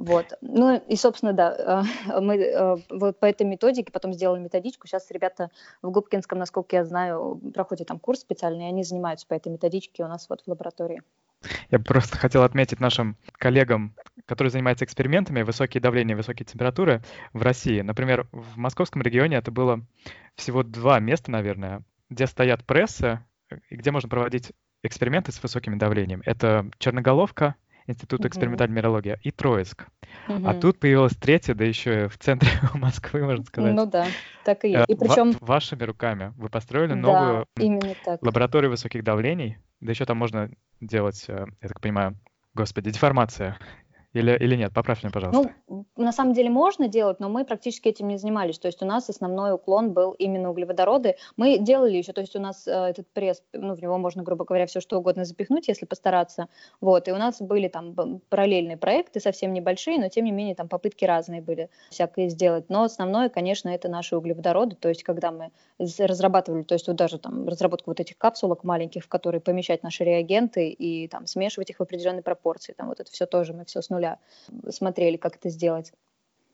Вот. 0.00 0.32
Ну 0.40 0.82
и, 0.88 0.96
собственно, 0.96 1.34
да, 1.34 1.84
э, 2.08 2.20
мы 2.20 2.36
э, 2.36 2.76
вот 2.88 3.20
по 3.20 3.26
этой 3.26 3.46
методике 3.46 3.92
потом 3.92 4.14
сделали 4.14 4.40
методичку. 4.40 4.86
Сейчас 4.86 5.10
ребята 5.10 5.50
в 5.82 5.90
Губкинском, 5.90 6.38
насколько 6.38 6.74
я 6.74 6.86
знаю, 6.86 7.38
проходят 7.52 7.88
там 7.88 7.98
курс 7.98 8.20
специальный, 8.20 8.64
и 8.64 8.68
они 8.68 8.82
занимаются 8.82 9.26
по 9.26 9.34
этой 9.34 9.52
методичке 9.52 10.02
у 10.02 10.08
нас 10.08 10.26
вот 10.30 10.40
в 10.40 10.48
лаборатории. 10.48 11.02
Я 11.70 11.78
просто 11.80 12.16
хотел 12.16 12.44
отметить 12.44 12.80
нашим 12.80 13.18
коллегам, 13.32 13.94
которые 14.24 14.50
занимаются 14.50 14.86
экспериментами, 14.86 15.42
высокие 15.42 15.82
давления, 15.82 16.16
высокие 16.16 16.46
температуры 16.46 17.02
в 17.34 17.42
России. 17.42 17.82
Например, 17.82 18.26
в 18.32 18.56
московском 18.56 19.02
регионе 19.02 19.36
это 19.36 19.50
было 19.50 19.82
всего 20.34 20.62
два 20.62 20.98
места, 20.98 21.30
наверное, 21.30 21.82
где 22.08 22.26
стоят 22.26 22.64
прессы 22.64 23.20
и 23.68 23.76
где 23.76 23.90
можно 23.90 24.08
проводить 24.08 24.52
эксперименты 24.82 25.30
с 25.30 25.42
высокими 25.42 25.76
давлениями. 25.76 26.22
Это 26.24 26.70
Черноголовка— 26.78 27.56
Института 27.90 28.28
экспериментальной 28.28 28.74
минералогии, 28.76 29.18
и 29.22 29.30
Троицк. 29.30 29.86
А 30.26 30.54
тут 30.54 30.78
появилась 30.80 31.14
третья, 31.16 31.54
да 31.54 31.64
еще 31.64 32.08
в 32.08 32.18
центре 32.18 32.50
Москвы, 32.74 33.24
можно 33.24 33.44
сказать. 33.44 33.74
Ну 33.74 33.86
да, 33.86 34.06
так 34.44 34.64
и 34.64 34.70
есть. 34.70 34.88
И 34.88 34.94
причем... 34.94 35.32
Вашими 35.40 35.82
руками 35.84 36.32
вы 36.36 36.48
построили 36.48 36.94
новую 36.94 37.46
лабораторию 38.20 38.70
высоких 38.70 39.04
давлений, 39.04 39.58
да 39.80 39.92
еще 39.92 40.04
там 40.04 40.16
можно 40.16 40.50
делать, 40.80 41.24
э, 41.28 41.46
я 41.60 41.68
так 41.68 41.80
понимаю, 41.80 42.18
господи, 42.54 42.90
деформация 42.90 43.58
или, 44.12 44.36
или 44.36 44.56
нет? 44.56 44.72
Поправь 44.74 45.02
меня, 45.02 45.12
пожалуйста. 45.12 45.54
Ну, 45.68 45.86
на 45.96 46.12
самом 46.12 46.32
деле 46.32 46.50
можно 46.50 46.88
делать, 46.88 47.20
но 47.20 47.28
мы 47.28 47.44
практически 47.44 47.88
этим 47.88 48.08
не 48.08 48.18
занимались. 48.18 48.58
То 48.58 48.66
есть 48.66 48.82
у 48.82 48.86
нас 48.86 49.08
основной 49.08 49.52
уклон 49.52 49.92
был 49.92 50.12
именно 50.12 50.50
углеводороды. 50.50 51.16
Мы 51.36 51.58
делали 51.58 51.96
еще, 51.96 52.12
то 52.12 52.20
есть 52.20 52.34
у 52.34 52.40
нас 52.40 52.66
э, 52.66 52.72
этот 52.72 53.06
пресс, 53.12 53.42
ну, 53.52 53.74
в 53.74 53.80
него 53.80 53.98
можно, 53.98 54.22
грубо 54.24 54.44
говоря, 54.44 54.66
все 54.66 54.80
что 54.80 54.98
угодно 54.98 55.24
запихнуть, 55.24 55.68
если 55.68 55.86
постараться. 55.86 56.48
Вот, 56.80 57.06
и 57.06 57.12
у 57.12 57.16
нас 57.16 57.40
были 57.40 57.68
там 57.68 57.94
параллельные 58.28 58.76
проекты, 58.76 59.20
совсем 59.20 59.52
небольшие, 59.52 60.00
но 60.00 60.08
тем 60.08 60.24
не 60.24 60.32
менее 60.32 60.56
там 60.56 60.68
попытки 60.68 61.04
разные 61.04 61.40
были 61.40 61.70
всякое 61.90 62.28
сделать. 62.28 62.64
Но 62.68 62.82
основное, 62.82 63.28
конечно, 63.28 63.68
это 63.68 63.88
наши 63.88 64.16
углеводороды. 64.16 64.74
То 64.74 64.88
есть 64.88 65.04
когда 65.04 65.30
мы 65.30 65.50
разрабатывали, 65.78 66.64
то 66.64 66.74
есть 66.74 66.88
вот 66.88 66.96
даже 66.96 67.18
там 67.18 67.46
разработку 67.46 67.90
вот 67.90 68.00
этих 68.00 68.18
капсулок 68.18 68.64
маленьких, 68.64 69.04
в 69.04 69.08
которые 69.08 69.40
помещать 69.40 69.84
наши 69.84 70.02
реагенты 70.02 70.68
и 70.70 71.06
там 71.06 71.26
смешивать 71.26 71.70
их 71.70 71.78
в 71.78 71.82
определенной 71.82 72.22
пропорции. 72.22 72.72
Там 72.76 72.88
вот 72.88 72.98
это 72.98 73.10
все 73.12 73.26
тоже 73.26 73.52
мы 73.52 73.64
все 73.64 73.80
с 73.80 73.88
нуля 73.88 73.99
смотрели, 74.68 75.16
как 75.16 75.36
это 75.36 75.48
сделать. 75.50 75.92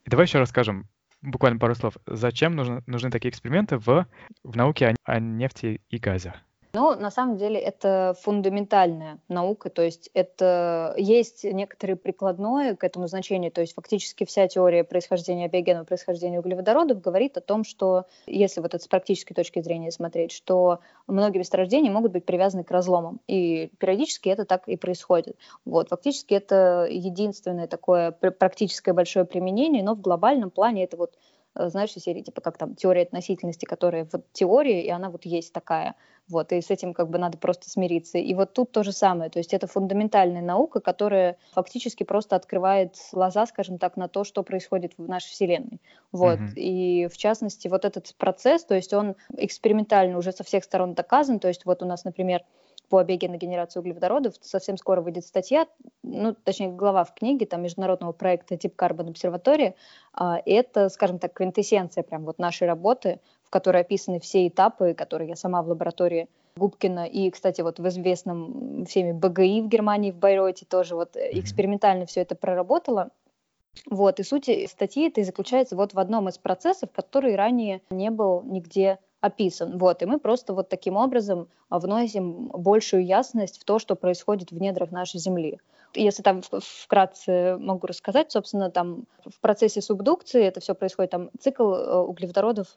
И 0.04 0.10
давай 0.10 0.26
еще 0.26 0.38
расскажем, 0.38 0.88
буквально 1.22 1.58
пару 1.58 1.74
слов, 1.74 1.96
зачем 2.06 2.54
нужны, 2.54 2.82
нужны 2.86 3.10
такие 3.10 3.30
эксперименты 3.30 3.78
в, 3.78 4.06
в 4.44 4.56
науке 4.56 4.88
о, 4.88 4.94
о 5.04 5.20
нефти 5.20 5.80
и 5.88 5.98
газе? 5.98 6.34
Но 6.72 6.94
на 6.94 7.10
самом 7.10 7.36
деле 7.36 7.58
это 7.58 8.14
фундаментальная 8.22 9.18
наука, 9.28 9.70
то 9.70 9.82
есть 9.82 10.10
это 10.14 10.94
есть 10.98 11.44
некоторое 11.44 11.96
прикладное 11.96 12.76
к 12.76 12.84
этому 12.84 13.06
значению, 13.06 13.50
то 13.50 13.60
есть 13.60 13.74
фактически 13.74 14.24
вся 14.24 14.46
теория 14.48 14.84
происхождения 14.84 15.48
биогенного 15.48 15.84
происхождения 15.84 16.38
углеводородов 16.38 17.00
говорит 17.00 17.36
о 17.36 17.40
том, 17.40 17.64
что 17.64 18.04
если 18.26 18.60
вот 18.60 18.74
это 18.74 18.82
с 18.82 18.88
практической 18.88 19.34
точки 19.34 19.62
зрения 19.62 19.90
смотреть, 19.90 20.32
что 20.32 20.80
многие 21.06 21.38
месторождения 21.38 21.90
могут 21.90 22.12
быть 22.12 22.24
привязаны 22.24 22.64
к 22.64 22.70
разломам, 22.70 23.20
и 23.26 23.70
периодически 23.78 24.28
это 24.28 24.44
так 24.44 24.68
и 24.68 24.76
происходит. 24.76 25.36
Вот, 25.64 25.88
фактически 25.88 26.34
это 26.34 26.86
единственное 26.90 27.66
такое 27.66 28.10
практическое 28.10 28.92
большое 28.92 29.24
применение, 29.24 29.82
но 29.82 29.94
в 29.94 30.00
глобальном 30.00 30.50
плане 30.50 30.84
это 30.84 30.96
вот 30.96 31.14
знаешь, 31.58 31.96
из 31.96 32.02
серии, 32.02 32.22
типа, 32.22 32.40
как 32.40 32.58
там 32.58 32.74
теория 32.74 33.02
относительности, 33.02 33.64
которая 33.64 34.08
вот 34.12 34.24
теория, 34.32 34.84
и 34.84 34.90
она 34.90 35.10
вот 35.10 35.24
есть 35.24 35.52
такая. 35.52 35.94
Вот, 36.28 36.50
и 36.52 36.60
с 36.60 36.70
этим 36.70 36.92
как 36.92 37.08
бы 37.08 37.18
надо 37.18 37.38
просто 37.38 37.70
смириться. 37.70 38.18
И 38.18 38.34
вот 38.34 38.52
тут 38.52 38.72
то 38.72 38.82
же 38.82 38.90
самое, 38.90 39.30
то 39.30 39.38
есть 39.38 39.54
это 39.54 39.68
фундаментальная 39.68 40.42
наука, 40.42 40.80
которая 40.80 41.36
фактически 41.52 42.02
просто 42.02 42.34
открывает 42.34 42.96
глаза, 43.12 43.46
скажем 43.46 43.78
так, 43.78 43.96
на 43.96 44.08
то, 44.08 44.24
что 44.24 44.42
происходит 44.42 44.94
в 44.98 45.08
нашей 45.08 45.28
Вселенной. 45.28 45.80
Вот, 46.10 46.40
mm-hmm. 46.40 46.54
и 46.56 47.06
в 47.06 47.16
частности, 47.16 47.68
вот 47.68 47.84
этот 47.84 48.12
процесс, 48.16 48.64
то 48.64 48.74
есть 48.74 48.92
он 48.92 49.14
экспериментально 49.36 50.18
уже 50.18 50.32
со 50.32 50.42
всех 50.42 50.64
сторон 50.64 50.94
доказан, 50.94 51.38
то 51.38 51.46
есть 51.46 51.64
вот 51.64 51.82
у 51.82 51.86
нас, 51.86 52.04
например, 52.04 52.42
по 52.88 52.98
обеге 52.98 53.28
генерацию 53.28 53.82
углеводородов. 53.82 54.34
Совсем 54.40 54.76
скоро 54.76 55.00
выйдет 55.00 55.24
статья, 55.24 55.66
ну, 56.02 56.34
точнее, 56.34 56.68
глава 56.68 57.04
в 57.04 57.14
книге 57.14 57.46
там, 57.46 57.62
международного 57.62 58.12
проекта 58.12 58.54
Deep 58.54 58.74
Carbon 58.76 59.12
Observatory. 59.12 59.74
А, 60.12 60.40
это, 60.44 60.88
скажем 60.88 61.18
так, 61.18 61.32
квинтэссенция 61.32 62.02
прям 62.02 62.24
вот 62.24 62.38
нашей 62.38 62.66
работы, 62.66 63.20
в 63.42 63.50
которой 63.50 63.82
описаны 63.82 64.20
все 64.20 64.46
этапы, 64.48 64.94
которые 64.94 65.30
я 65.30 65.36
сама 65.36 65.62
в 65.62 65.68
лаборатории 65.68 66.28
Губкина 66.56 67.06
и, 67.06 67.30
кстати, 67.30 67.60
вот 67.60 67.78
в 67.78 67.88
известном 67.88 68.86
всеми 68.86 69.12
БГИ 69.12 69.62
в 69.62 69.68
Германии, 69.68 70.10
в 70.10 70.16
Байройте 70.16 70.64
тоже 70.64 70.96
вот 70.96 71.16
экспериментально 71.16 72.06
все 72.06 72.22
это 72.22 72.34
проработала. 72.34 73.10
Вот, 73.84 74.20
и 74.20 74.22
суть 74.22 74.48
статьи 74.70 75.08
это 75.08 75.20
и 75.20 75.24
заключается 75.24 75.76
вот 75.76 75.92
в 75.92 75.98
одном 75.98 76.30
из 76.30 76.38
процессов, 76.38 76.90
который 76.92 77.36
ранее 77.36 77.82
не 77.90 78.10
был 78.10 78.42
нигде 78.42 78.98
описан. 79.26 79.78
Вот, 79.78 80.02
и 80.02 80.06
мы 80.06 80.18
просто 80.18 80.54
вот 80.54 80.68
таким 80.68 80.96
образом 80.96 81.48
вносим 81.70 82.48
большую 82.48 83.04
ясность 83.04 83.60
в 83.60 83.64
то, 83.64 83.78
что 83.78 83.96
происходит 83.96 84.50
в 84.50 84.58
недрах 84.58 84.90
нашей 84.90 85.18
Земли. 85.20 85.58
Если 85.94 86.22
там 86.22 86.42
вкратце 86.42 87.56
могу 87.58 87.86
рассказать, 87.86 88.32
собственно, 88.32 88.70
там 88.70 89.04
в 89.24 89.40
процессе 89.40 89.80
субдукции 89.80 90.42
это 90.42 90.60
все 90.60 90.74
происходит, 90.74 91.10
там 91.10 91.30
цикл 91.40 91.72
э, 91.72 91.98
углеводородов 92.00 92.68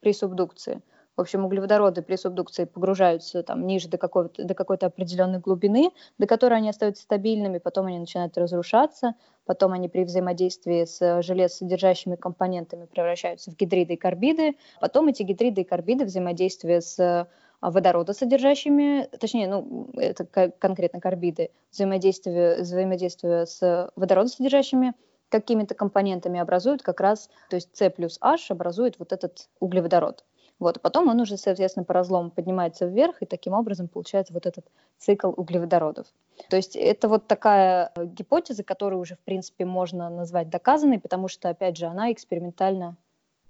при 0.00 0.12
субдукции. 0.12 0.82
В 1.16 1.20
общем, 1.20 1.44
углеводороды 1.44 2.00
при 2.00 2.16
субдукции 2.16 2.64
погружаются 2.64 3.42
там 3.42 3.66
ниже 3.66 3.88
до, 3.88 3.98
какого-то, 3.98 4.44
до 4.44 4.54
какой-то 4.54 4.86
определенной 4.86 5.40
глубины, 5.40 5.90
до 6.16 6.26
которой 6.26 6.54
они 6.54 6.70
остаются 6.70 7.02
стабильными, 7.02 7.58
потом 7.58 7.86
они 7.86 7.98
начинают 7.98 8.38
разрушаться, 8.38 9.14
потом 9.44 9.72
они 9.72 9.90
при 9.90 10.04
взаимодействии 10.04 10.86
с 10.86 11.22
железосодержащими 11.22 12.16
компонентами 12.16 12.86
превращаются 12.86 13.50
в 13.50 13.56
гидриды 13.56 13.94
и 13.94 13.96
карбиды, 13.98 14.56
потом 14.80 15.08
эти 15.08 15.22
гидриды 15.22 15.60
и 15.60 15.64
карбиды 15.64 16.06
взаимодействие 16.06 16.80
с 16.80 16.98
а, 16.98 17.70
водородосодержащими, 17.70 19.08
точнее, 19.20 19.48
ну, 19.48 19.90
это 19.94 20.24
конкретно 20.24 20.98
карбиды, 20.98 21.50
взаимодействие, 21.70 22.62
взаимодействие 22.62 23.46
с 23.46 23.90
водородосодержащими 23.96 24.94
какими-то 25.28 25.74
компонентами 25.74 26.40
образуют 26.40 26.82
как 26.82 27.00
раз, 27.00 27.28
то 27.48 27.56
есть 27.56 27.76
С 27.76 27.90
плюс 27.90 28.18
H 28.20 28.50
образует 28.50 28.98
вот 28.98 29.12
этот 29.12 29.48
углеводород. 29.60 30.24
Вот, 30.62 30.80
потом 30.80 31.08
он 31.08 31.20
уже, 31.20 31.38
соответственно, 31.38 31.82
по 31.82 31.92
разлому 31.92 32.30
поднимается 32.30 32.86
вверх, 32.86 33.20
и 33.20 33.26
таким 33.26 33.52
образом 33.52 33.88
получается 33.88 34.32
вот 34.32 34.46
этот 34.46 34.64
цикл 34.96 35.32
углеводородов. 35.36 36.06
То 36.48 36.54
есть 36.54 36.76
это 36.76 37.08
вот 37.08 37.26
такая 37.26 37.90
э, 37.96 38.06
гипотеза, 38.06 38.62
которую 38.62 39.00
уже, 39.00 39.16
в 39.16 39.18
принципе, 39.18 39.64
можно 39.64 40.08
назвать 40.08 40.50
доказанной, 40.50 41.00
потому 41.00 41.26
что, 41.26 41.48
опять 41.48 41.76
же, 41.76 41.86
она 41.86 42.12
экспериментально 42.12 42.96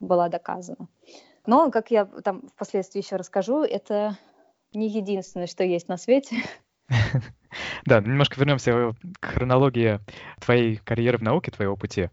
была 0.00 0.30
доказана. 0.30 0.88
Но, 1.44 1.70
как 1.70 1.90
я 1.90 2.06
там 2.06 2.48
впоследствии 2.48 3.02
еще 3.02 3.16
расскажу, 3.16 3.62
это 3.62 4.16
не 4.72 4.88
единственное, 4.88 5.46
что 5.46 5.64
есть 5.64 5.88
на 5.88 5.98
свете. 5.98 6.36
Да, 7.84 8.00
немножко 8.00 8.40
вернемся 8.40 8.94
к 9.20 9.26
хронологии 9.26 10.00
твоей 10.40 10.76
карьеры 10.76 11.18
в 11.18 11.22
науке, 11.22 11.50
твоего 11.50 11.76
пути. 11.76 12.08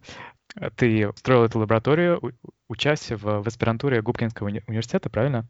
Ты 0.75 1.11
строил 1.15 1.43
эту 1.43 1.59
лабораторию, 1.59 2.33
участие 2.67 3.17
в, 3.17 3.43
в 3.43 3.47
аспирантуре 3.47 4.01
Губкинского 4.01 4.47
уни- 4.47 4.63
университета, 4.67 5.09
правильно? 5.09 5.45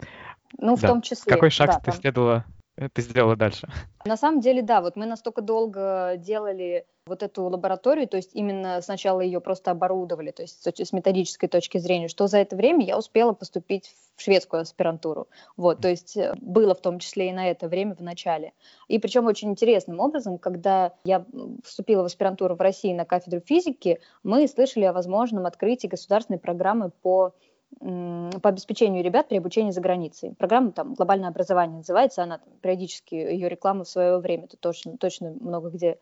Ну, 0.58 0.76
в 0.76 0.82
да. 0.82 0.90
том 0.90 1.02
числе. 1.02 1.34
Какой 1.34 1.50
шаг 1.50 1.68
да, 1.68 1.80
ты 1.80 1.92
там... 1.92 1.96
следовала 1.96 2.46
ты 2.88 3.02
сделала 3.02 3.36
дальше? 3.36 3.68
На 4.06 4.18
самом 4.18 4.40
деле, 4.40 4.62
да, 4.62 4.82
вот 4.82 4.96
мы 4.96 5.06
настолько 5.06 5.42
долго 5.42 6.16
делали 6.18 6.86
вот 7.06 7.24
эту 7.24 7.44
лабораторию, 7.44 8.08
то 8.08 8.18
есть 8.18 8.32
именно 8.34 8.82
сначала 8.82 9.22
ее 9.22 9.42
просто 9.42 9.72
оборудовали, 9.72 10.32
то 10.32 10.44
есть 10.44 10.66
с 10.66 10.94
методической 10.94 11.50
точки 11.50 11.80
зрения, 11.80 12.08
что 12.08 12.28
за 12.28 12.38
это 12.38 12.56
время 12.56 12.86
я 12.86 12.98
успела 12.98 13.34
поступить 13.34 13.94
в 14.16 14.22
шведскую 14.22 14.62
аспирантуру. 14.62 15.28
Вот, 15.58 15.82
то 15.82 15.90
есть 15.90 16.16
э, 16.16 16.36
было 16.40 16.76
в 16.76 16.82
том 16.82 17.00
числе 17.00 17.30
и 17.30 17.34
на 17.34 17.50
это 17.50 17.68
время 17.68 17.96
в 17.96 18.02
начале. 18.02 18.54
И 18.88 19.00
причем 19.00 19.26
очень 19.26 19.50
интересным 19.50 20.00
образом, 20.00 20.38
когда 20.38 20.94
я 21.04 21.26
вступила 21.64 22.04
в 22.04 22.06
аспирантуру 22.06 22.56
в 22.56 22.62
России 22.62 22.94
на 22.94 23.06
кафедру 23.06 23.40
физики, 23.40 24.00
мы 24.24 24.48
слышали 24.48 24.86
о 24.86 24.94
возможном 24.94 25.46
открытии 25.46 25.88
государственной 25.88 26.40
программы 26.40 26.92
по 27.02 27.34
по 27.80 28.50
обеспечению 28.50 29.04
ребят 29.04 29.30
при 29.30 29.38
обучении 29.38 29.72
за 29.72 29.82
границей. 29.82 30.34
Программа 30.38 30.72
там 30.72 30.96
«Глобальное 30.96 31.30
образование» 31.30 31.78
называется, 31.78 32.24
она 32.24 32.40
там, 32.40 32.50
периодически, 32.62 33.16
ее 33.16 33.48
реклама 33.48 33.84
в 33.84 33.90
свое 33.90 34.18
время, 34.18 34.46
это 34.46 34.58
точно, 34.58 34.98
точно 34.98 35.32
много 35.40 35.70
где 35.70 35.98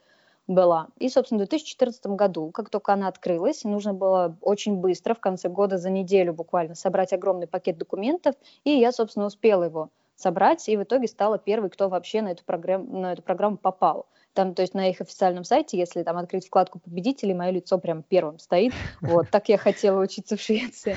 была. 0.47 0.87
И, 0.97 1.09
собственно, 1.09 1.39
в 1.39 1.47
2014 1.47 2.05
году, 2.07 2.51
как 2.51 2.69
только 2.69 2.93
она 2.93 3.07
открылась, 3.07 3.63
нужно 3.63 3.93
было 3.93 4.37
очень 4.41 4.77
быстро, 4.77 5.13
в 5.13 5.19
конце 5.19 5.49
года, 5.49 5.77
за 5.77 5.89
неделю 5.89 6.33
буквально, 6.33 6.73
собрать 6.73 7.13
огромный 7.13 7.47
пакет 7.47 7.77
документов, 7.77 8.35
и 8.63 8.71
я, 8.71 8.91
собственно, 8.91 9.25
успела 9.25 9.63
его 9.63 9.89
собрать, 10.15 10.67
и 10.67 10.77
в 10.77 10.83
итоге 10.83 11.07
стала 11.07 11.37
первой, 11.37 11.69
кто 11.69 11.89
вообще 11.89 12.21
на 12.21 12.31
эту 12.31 12.43
программу, 12.43 12.99
на 12.99 13.13
эту 13.13 13.21
программу 13.21 13.57
попал. 13.57 14.07
Там, 14.37 14.53
то 14.53 14.61
есть 14.61 14.75
на 14.75 14.87
их 14.87 15.01
официальном 15.01 15.43
сайте, 15.43 15.79
если 15.79 16.03
там 16.03 16.15
открыть 16.15 16.45
вкладку 16.45 16.77
победителей, 16.77 17.33
мое 17.33 17.49
лицо 17.49 17.79
прям 17.79 18.03
первым 18.03 18.37
стоит. 18.37 18.71
Вот, 19.01 19.31
так 19.31 19.49
я 19.49 19.57
хотела 19.57 19.99
учиться 19.99 20.37
в 20.37 20.41
Швеции. 20.41 20.95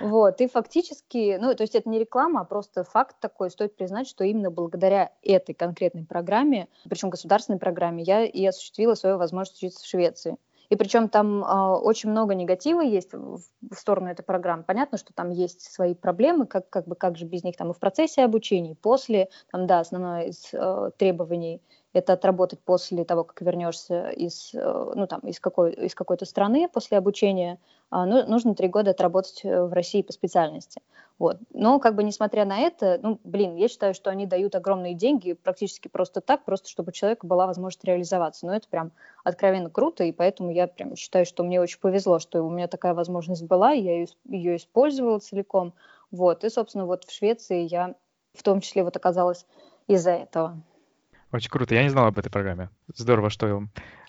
Вот, 0.00 0.40
и 0.40 0.48
фактически, 0.48 1.38
ну, 1.40 1.54
то 1.54 1.62
есть 1.62 1.76
это 1.76 1.88
не 1.88 2.00
реклама, 2.00 2.40
а 2.40 2.44
просто 2.44 2.82
факт 2.82 3.14
такой, 3.20 3.52
стоит 3.52 3.76
признать, 3.76 4.08
что 4.08 4.24
именно 4.24 4.50
благодаря 4.50 5.12
этой 5.22 5.54
конкретной 5.54 6.04
программе, 6.04 6.66
причем 6.90 7.08
государственной 7.08 7.60
программе, 7.60 8.02
я 8.02 8.24
и 8.24 8.44
осуществила 8.44 8.94
свою 8.94 9.16
возможность 9.16 9.58
учиться 9.58 9.84
в 9.84 9.86
Швеции. 9.86 10.36
И 10.68 10.74
причем 10.74 11.08
там 11.08 11.44
э, 11.44 11.76
очень 11.76 12.10
много 12.10 12.34
негатива 12.34 12.80
есть 12.80 13.12
в, 13.12 13.38
в 13.38 13.74
сторону 13.76 14.08
этой 14.08 14.24
программы. 14.24 14.64
Понятно, 14.64 14.98
что 14.98 15.12
там 15.12 15.30
есть 15.30 15.72
свои 15.72 15.94
проблемы, 15.94 16.46
как, 16.46 16.68
как 16.68 16.88
бы 16.88 16.96
как 16.96 17.16
же 17.16 17.24
без 17.26 17.44
них 17.44 17.56
там 17.56 17.70
и 17.70 17.74
в 17.74 17.78
процессе 17.78 18.24
обучения, 18.24 18.72
и 18.72 18.74
после, 18.74 19.28
там, 19.52 19.68
да, 19.68 19.80
основное 19.80 20.24
из 20.24 20.48
э, 20.52 20.90
требований 20.98 21.62
это 21.96 22.12
отработать 22.12 22.60
после 22.60 23.04
того, 23.04 23.24
как 23.24 23.40
вернешься 23.40 24.10
из, 24.10 24.54
э, 24.54 24.92
ну, 24.94 25.06
там, 25.06 25.20
из, 25.20 25.40
какой, 25.40 25.72
из 25.72 25.94
какой-то 25.94 26.24
страны 26.24 26.68
после 26.68 26.98
обучения, 26.98 27.58
а, 27.90 28.04
ну, 28.04 28.26
нужно 28.26 28.54
три 28.54 28.68
года 28.68 28.90
отработать 28.90 29.40
э, 29.44 29.64
в 29.64 29.72
России 29.72 30.02
по 30.02 30.12
специальности. 30.12 30.82
Вот. 31.18 31.38
Но 31.52 31.78
как 31.78 31.94
бы 31.94 32.02
несмотря 32.02 32.44
на 32.44 32.58
это, 32.58 32.98
ну, 33.02 33.18
блин, 33.24 33.56
я 33.56 33.68
считаю, 33.68 33.94
что 33.94 34.10
они 34.10 34.26
дают 34.26 34.54
огромные 34.54 34.94
деньги 34.94 35.32
практически 35.32 35.88
просто 35.88 36.20
так, 36.20 36.44
просто 36.44 36.68
чтобы 36.68 36.90
у 36.90 36.92
человека 36.92 37.26
была 37.26 37.46
возможность 37.46 37.84
реализоваться. 37.84 38.46
Но 38.46 38.54
это 38.54 38.68
прям 38.68 38.92
откровенно 39.24 39.70
круто, 39.70 40.04
и 40.04 40.12
поэтому 40.12 40.50
я 40.50 40.66
прям 40.66 40.96
считаю, 40.96 41.24
что 41.24 41.44
мне 41.44 41.60
очень 41.60 41.80
повезло, 41.80 42.18
что 42.18 42.42
у 42.42 42.50
меня 42.50 42.68
такая 42.68 42.94
возможность 42.94 43.44
была, 43.44 43.72
я 43.72 44.00
ее, 44.00 44.08
ее 44.28 44.56
использовала 44.56 45.18
целиком. 45.18 45.72
Вот. 46.10 46.44
И, 46.44 46.50
собственно, 46.50 46.84
вот 46.84 47.04
в 47.04 47.12
Швеции 47.12 47.66
я 47.66 47.94
в 48.34 48.42
том 48.42 48.60
числе 48.60 48.84
вот 48.84 48.96
оказалась 48.96 49.46
из-за 49.86 50.10
этого. 50.10 50.60
Очень 51.36 51.50
круто. 51.50 51.74
Я 51.74 51.82
не 51.82 51.90
знал 51.90 52.06
об 52.06 52.18
этой 52.18 52.30
программе. 52.30 52.70
Здорово, 52.94 53.28
что. 53.28 53.62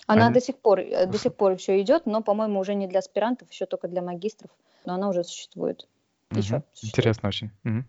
Она 0.06 0.26
Они... 0.26 0.34
до 0.34 0.40
сих 0.40 0.56
пор, 0.56 0.80
э, 0.80 1.06
до 1.06 1.18
сих 1.18 1.34
пор 1.34 1.52
еще 1.52 1.78
идет, 1.82 2.06
но, 2.06 2.22
по-моему, 2.22 2.58
уже 2.58 2.74
не 2.74 2.86
для 2.86 3.00
аспирантов, 3.00 3.50
еще 3.50 3.66
только 3.66 3.86
для 3.86 4.00
магистров. 4.00 4.50
Но 4.86 4.94
она 4.94 5.10
уже 5.10 5.24
существует. 5.24 5.86
Еще. 6.30 6.56
Угу. 6.56 6.64
Существует. 6.72 6.92
Интересно 6.94 7.28
очень. 7.28 7.50
Угу. 7.64 7.84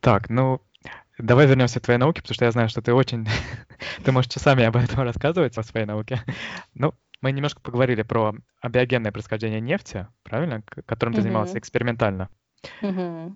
Так, 0.00 0.30
ну, 0.30 0.62
давай 1.18 1.46
вернемся 1.46 1.78
к 1.78 1.82
твоей 1.84 1.98
науке, 1.98 2.22
потому 2.22 2.34
что 2.34 2.46
я 2.46 2.50
знаю, 2.50 2.70
что 2.70 2.80
ты 2.80 2.94
очень... 2.94 3.28
ты 4.04 4.12
можешь 4.12 4.32
часами 4.32 4.64
об 4.64 4.76
этом 4.76 5.02
рассказывать, 5.02 5.58
о 5.58 5.62
своей 5.62 5.84
науке. 5.84 6.22
Ну, 6.72 6.94
мы 7.20 7.32
немножко 7.32 7.60
поговорили 7.60 8.00
про 8.00 8.34
абиогенное 8.62 9.12
происхождение 9.12 9.60
нефти, 9.60 10.06
правильно, 10.22 10.62
которым 10.86 11.14
ты 11.14 11.20
занималась 11.20 11.54
экспериментально. 11.54 12.30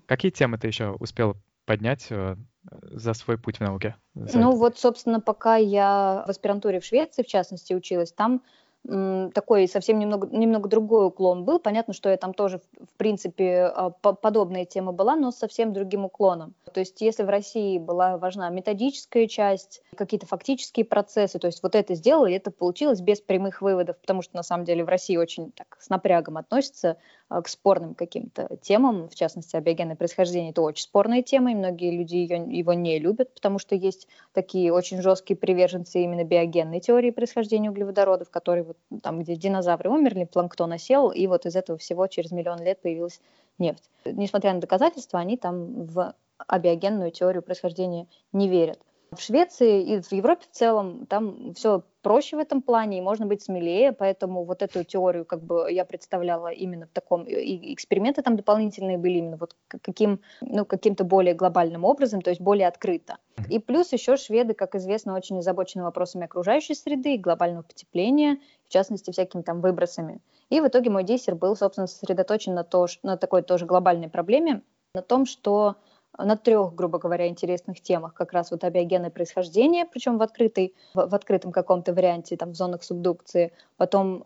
Какие 0.07 0.33
темы 0.33 0.57
ты 0.57 0.69
еще 0.69 0.93
успел 0.93 1.37
поднять 1.65 2.07
э, 2.11 2.37
за 2.83 3.15
свой 3.15 3.39
путь 3.39 3.59
в 3.59 3.61
науке? 3.61 3.97
Ну 4.15 4.53
вот, 4.53 4.79
собственно, 4.79 5.21
пока 5.21 5.57
я 5.57 6.25
в 6.27 6.31
аспирантуре 6.31 6.81
в 6.81 6.85
Швеции, 6.85 7.23
в 7.23 7.27
частности, 7.27 7.75
училась, 7.75 8.13
там 8.13 8.43
такой 8.85 9.69
совсем 9.69 10.01
немного, 10.01 10.27
немного 10.27 10.69
другой 10.69 11.07
уклон 11.07 11.45
был. 11.45 11.61
Понятно, 11.61 11.95
что 11.95 12.09
я 12.11 12.17
там 12.17 12.35
тоже, 12.35 12.61
в 12.81 12.97
принципе, 12.97 13.71
а, 13.73 13.91
подобная 13.91 14.65
тема 14.65 14.91
была, 14.91 15.15
но 15.15 15.31
с 15.31 15.37
совсем 15.37 15.73
другим 15.73 16.05
уклоном. 16.05 16.55
То 16.73 16.81
есть 16.81 17.01
если 17.01 17.23
в 17.23 17.29
России 17.29 17.79
была 17.79 18.19
важна 18.19 18.49
методическая 18.51 19.29
часть, 19.29 19.83
какие-то 19.97 20.27
фактические 20.27 20.85
процессы, 20.85 21.39
то 21.39 21.47
есть 21.47 21.63
вот 21.63 21.77
это 21.77 21.95
сделали, 21.95 22.35
это 22.35 22.51
получилось 22.51 23.01
без 23.01 23.21
прямых 23.21 23.63
выводов, 23.63 23.99
потому 24.01 24.21
что 24.21 24.35
на 24.35 24.43
самом 24.43 24.65
деле 24.65 24.85
в 24.85 24.89
России 24.89 25.17
очень 25.17 25.53
так 25.53 25.77
с 25.79 25.89
напрягом 25.89 26.37
относятся 26.37 26.97
к 27.41 27.49
спорным 27.49 27.95
каким-то 27.95 28.57
темам, 28.61 29.09
в 29.09 29.15
частности, 29.15 29.57
абиогенное 29.57 29.97
происхождение. 29.97 30.51
Это 30.51 30.63
очень 30.63 30.85
спорная 30.85 31.23
тема, 31.23 31.53
и 31.53 31.55
многие 31.55 31.97
люди 31.97 32.17
ее, 32.17 32.45
его 32.47 32.73
не 32.73 32.99
любят, 32.99 33.33
потому 33.35 33.59
что 33.59 33.75
есть 33.75 34.09
такие 34.33 34.73
очень 34.73 35.01
жесткие 35.01 35.37
приверженцы 35.37 36.03
именно 36.03 36.25
биогенной 36.25 36.81
теории 36.81 37.11
происхождения 37.11 37.71
углеводородов, 37.71 38.31
которые 38.31 38.65
вот 38.65 38.77
там, 39.03 39.21
где 39.21 39.37
динозавры 39.37 39.91
умерли, 39.91 40.25
планктон 40.25 40.73
осел, 40.73 41.11
и 41.11 41.27
вот 41.27 41.47
из 41.47 41.57
этого 41.57 41.79
всего 41.79 42.07
через 42.07 42.33
миллион 42.33 42.63
лет 42.63 42.83
появилась 42.83 43.21
нефть. 43.59 43.89
Несмотря 44.05 44.53
на 44.53 44.61
доказательства, 44.61 45.21
они 45.21 45.37
там 45.37 45.87
в 45.87 46.15
абиогенную 46.47 47.11
теорию 47.11 47.43
происхождения 47.43 48.07
не 48.33 48.49
верят. 48.49 48.81
В 49.13 49.21
Швеции 49.21 49.83
и 49.83 50.01
в 50.01 50.11
Европе 50.13 50.47
в 50.51 50.55
целом 50.55 51.07
там 51.07 51.55
все 51.55 51.83
проще 52.03 52.37
в 52.37 52.41
этом 52.41 52.63
плане, 52.63 52.99
и 52.99 53.01
можно 53.01 53.27
быть 53.27 53.43
смелее, 53.43 53.93
поэтому 53.93 54.45
вот 54.45 54.63
эту 54.63 54.85
теорию 54.85 55.25
как 55.25 55.43
бы 55.43 55.69
я 55.71 55.85
представляла 55.85 56.49
именно 56.49 56.87
в 56.87 56.91
таком, 56.91 57.25
и 57.25 57.73
эксперименты 57.73 58.23
там 58.23 58.37
дополнительные 58.37 58.99
были 58.99 59.19
именно 59.19 59.37
вот 59.37 59.57
каким, 59.69 60.21
ну, 60.41 60.65
каким-то 60.65 61.05
более 61.05 61.35
глобальным 61.35 61.85
образом, 61.85 62.21
то 62.21 62.31
есть 62.31 62.41
более 62.41 62.69
открыто. 62.69 63.19
И 63.49 63.59
плюс 63.59 63.93
еще 63.93 64.17
шведы, 64.17 64.55
как 64.55 64.75
известно, 64.75 65.15
очень 65.15 65.39
озабочены 65.39 65.85
вопросами 65.85 66.25
окружающей 66.25 66.75
среды 66.75 67.15
и 67.15 67.19
глобального 67.19 67.63
потепления, 67.63 68.39
в 68.69 68.73
частности, 68.73 69.11
всякими 69.11 69.43
там 69.43 69.61
выбросами. 69.61 70.21
И 70.51 70.61
в 70.61 70.67
итоге 70.67 70.91
мой 70.91 71.05
диссер 71.05 71.35
был, 71.35 71.57
собственно, 71.57 71.87
сосредоточен 71.87 72.55
на, 72.55 72.65
то, 72.65 72.87
на 73.03 73.17
такой 73.17 73.43
тоже 73.43 73.65
глобальной 73.65 74.09
проблеме, 74.09 74.63
на 74.95 75.03
том, 75.03 75.25
что 75.25 75.77
на 76.19 76.37
трех, 76.37 76.75
грубо 76.75 76.99
говоря, 76.99 77.29
интересных 77.29 77.81
темах, 77.81 78.15
как 78.15 78.33
раз 78.33 78.51
вот 78.51 78.65
абиогенное 78.65 79.11
происхождение, 79.11 79.87
причем 79.87 80.19
в, 80.19 80.23
открытой, 80.23 80.75
в, 80.95 81.07
в 81.09 81.15
открытом 81.15 81.53
каком-то 81.53 81.95
варианте, 81.95 82.37
там, 82.37 82.53
в 82.53 82.55
зонах 82.55 82.83
субдукции, 82.83 83.53
потом 83.77 84.25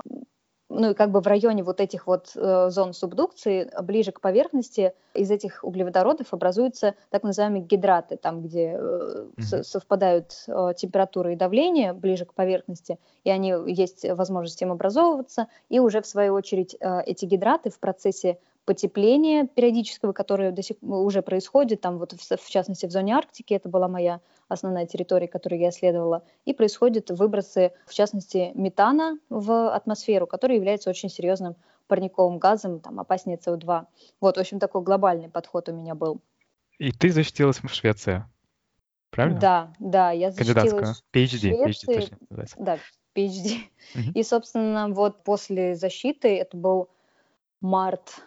ну 0.68 0.90
и 0.90 0.94
как 0.94 1.10
бы 1.10 1.20
в 1.20 1.26
районе 1.26 1.62
вот 1.62 1.80
этих 1.80 2.06
вот 2.06 2.32
э, 2.34 2.70
зон 2.70 2.92
субдукции, 2.92 3.70
ближе 3.82 4.12
к 4.12 4.20
поверхности, 4.20 4.94
из 5.14 5.30
этих 5.30 5.62
углеводородов 5.62 6.32
образуются 6.32 6.94
так 7.10 7.22
называемые 7.22 7.62
гидраты, 7.62 8.16
там, 8.16 8.42
где 8.42 8.76
э, 8.76 9.26
mm-hmm. 9.36 9.62
совпадают 9.62 10.44
э, 10.48 10.72
температура 10.76 11.32
и 11.32 11.36
давление 11.36 11.92
ближе 11.92 12.24
к 12.24 12.34
поверхности, 12.34 12.98
и 13.22 13.30
они 13.30 13.54
есть 13.66 14.04
возможность 14.08 14.60
им 14.60 14.72
образовываться, 14.72 15.46
и 15.68 15.78
уже 15.78 16.02
в 16.02 16.06
свою 16.06 16.34
очередь 16.34 16.76
э, 16.80 17.02
эти 17.02 17.26
гидраты 17.26 17.70
в 17.70 17.78
процессе 17.78 18.38
потепления 18.66 19.46
периодического, 19.46 20.12
которое 20.12 20.50
до 20.50 20.60
сих 20.60 20.76
уже 20.82 21.22
происходит, 21.22 21.80
там 21.80 21.98
вот 21.98 22.12
в, 22.12 22.18
в 22.18 22.50
частности 22.50 22.84
в 22.86 22.90
зоне 22.90 23.14
Арктики, 23.14 23.54
это 23.54 23.68
была 23.68 23.88
моя 23.88 24.20
основная 24.48 24.86
территория, 24.86 25.28
которую 25.28 25.60
я 25.60 25.70
исследовала, 25.70 26.24
и 26.44 26.52
происходят 26.52 27.10
выбросы, 27.10 27.72
в 27.86 27.94
частности, 27.94 28.50
метана 28.54 29.18
в 29.30 29.70
атмосферу, 29.72 30.26
который 30.26 30.56
является 30.56 30.90
очень 30.90 31.08
серьезным 31.08 31.54
парниковым 31.86 32.38
газом, 32.38 32.80
там, 32.80 32.98
опаснее 32.98 33.38
СО2. 33.38 33.86
Вот, 34.20 34.36
в 34.36 34.40
общем, 34.40 34.58
такой 34.58 34.82
глобальный 34.82 35.30
подход 35.30 35.68
у 35.68 35.72
меня 35.72 35.94
был. 35.94 36.20
И 36.78 36.90
ты 36.90 37.12
защитилась 37.12 37.58
в 37.62 37.68
Швеции, 37.68 38.24
правильно? 39.10 39.40
Да, 39.40 39.72
да, 39.78 40.10
я 40.10 40.32
защитилась 40.32 41.02
PhD, 41.12 41.52
в 41.52 41.72
Швеции. 41.72 41.98
PhD 41.98 42.16
точно 42.28 42.64
Да, 42.64 42.78
PhD. 43.14 43.58
Угу. 43.94 44.10
И, 44.14 44.22
собственно, 44.24 44.88
вот 44.88 45.22
после 45.22 45.76
защиты, 45.76 46.36
это 46.36 46.56
был 46.56 46.88
март 47.60 48.22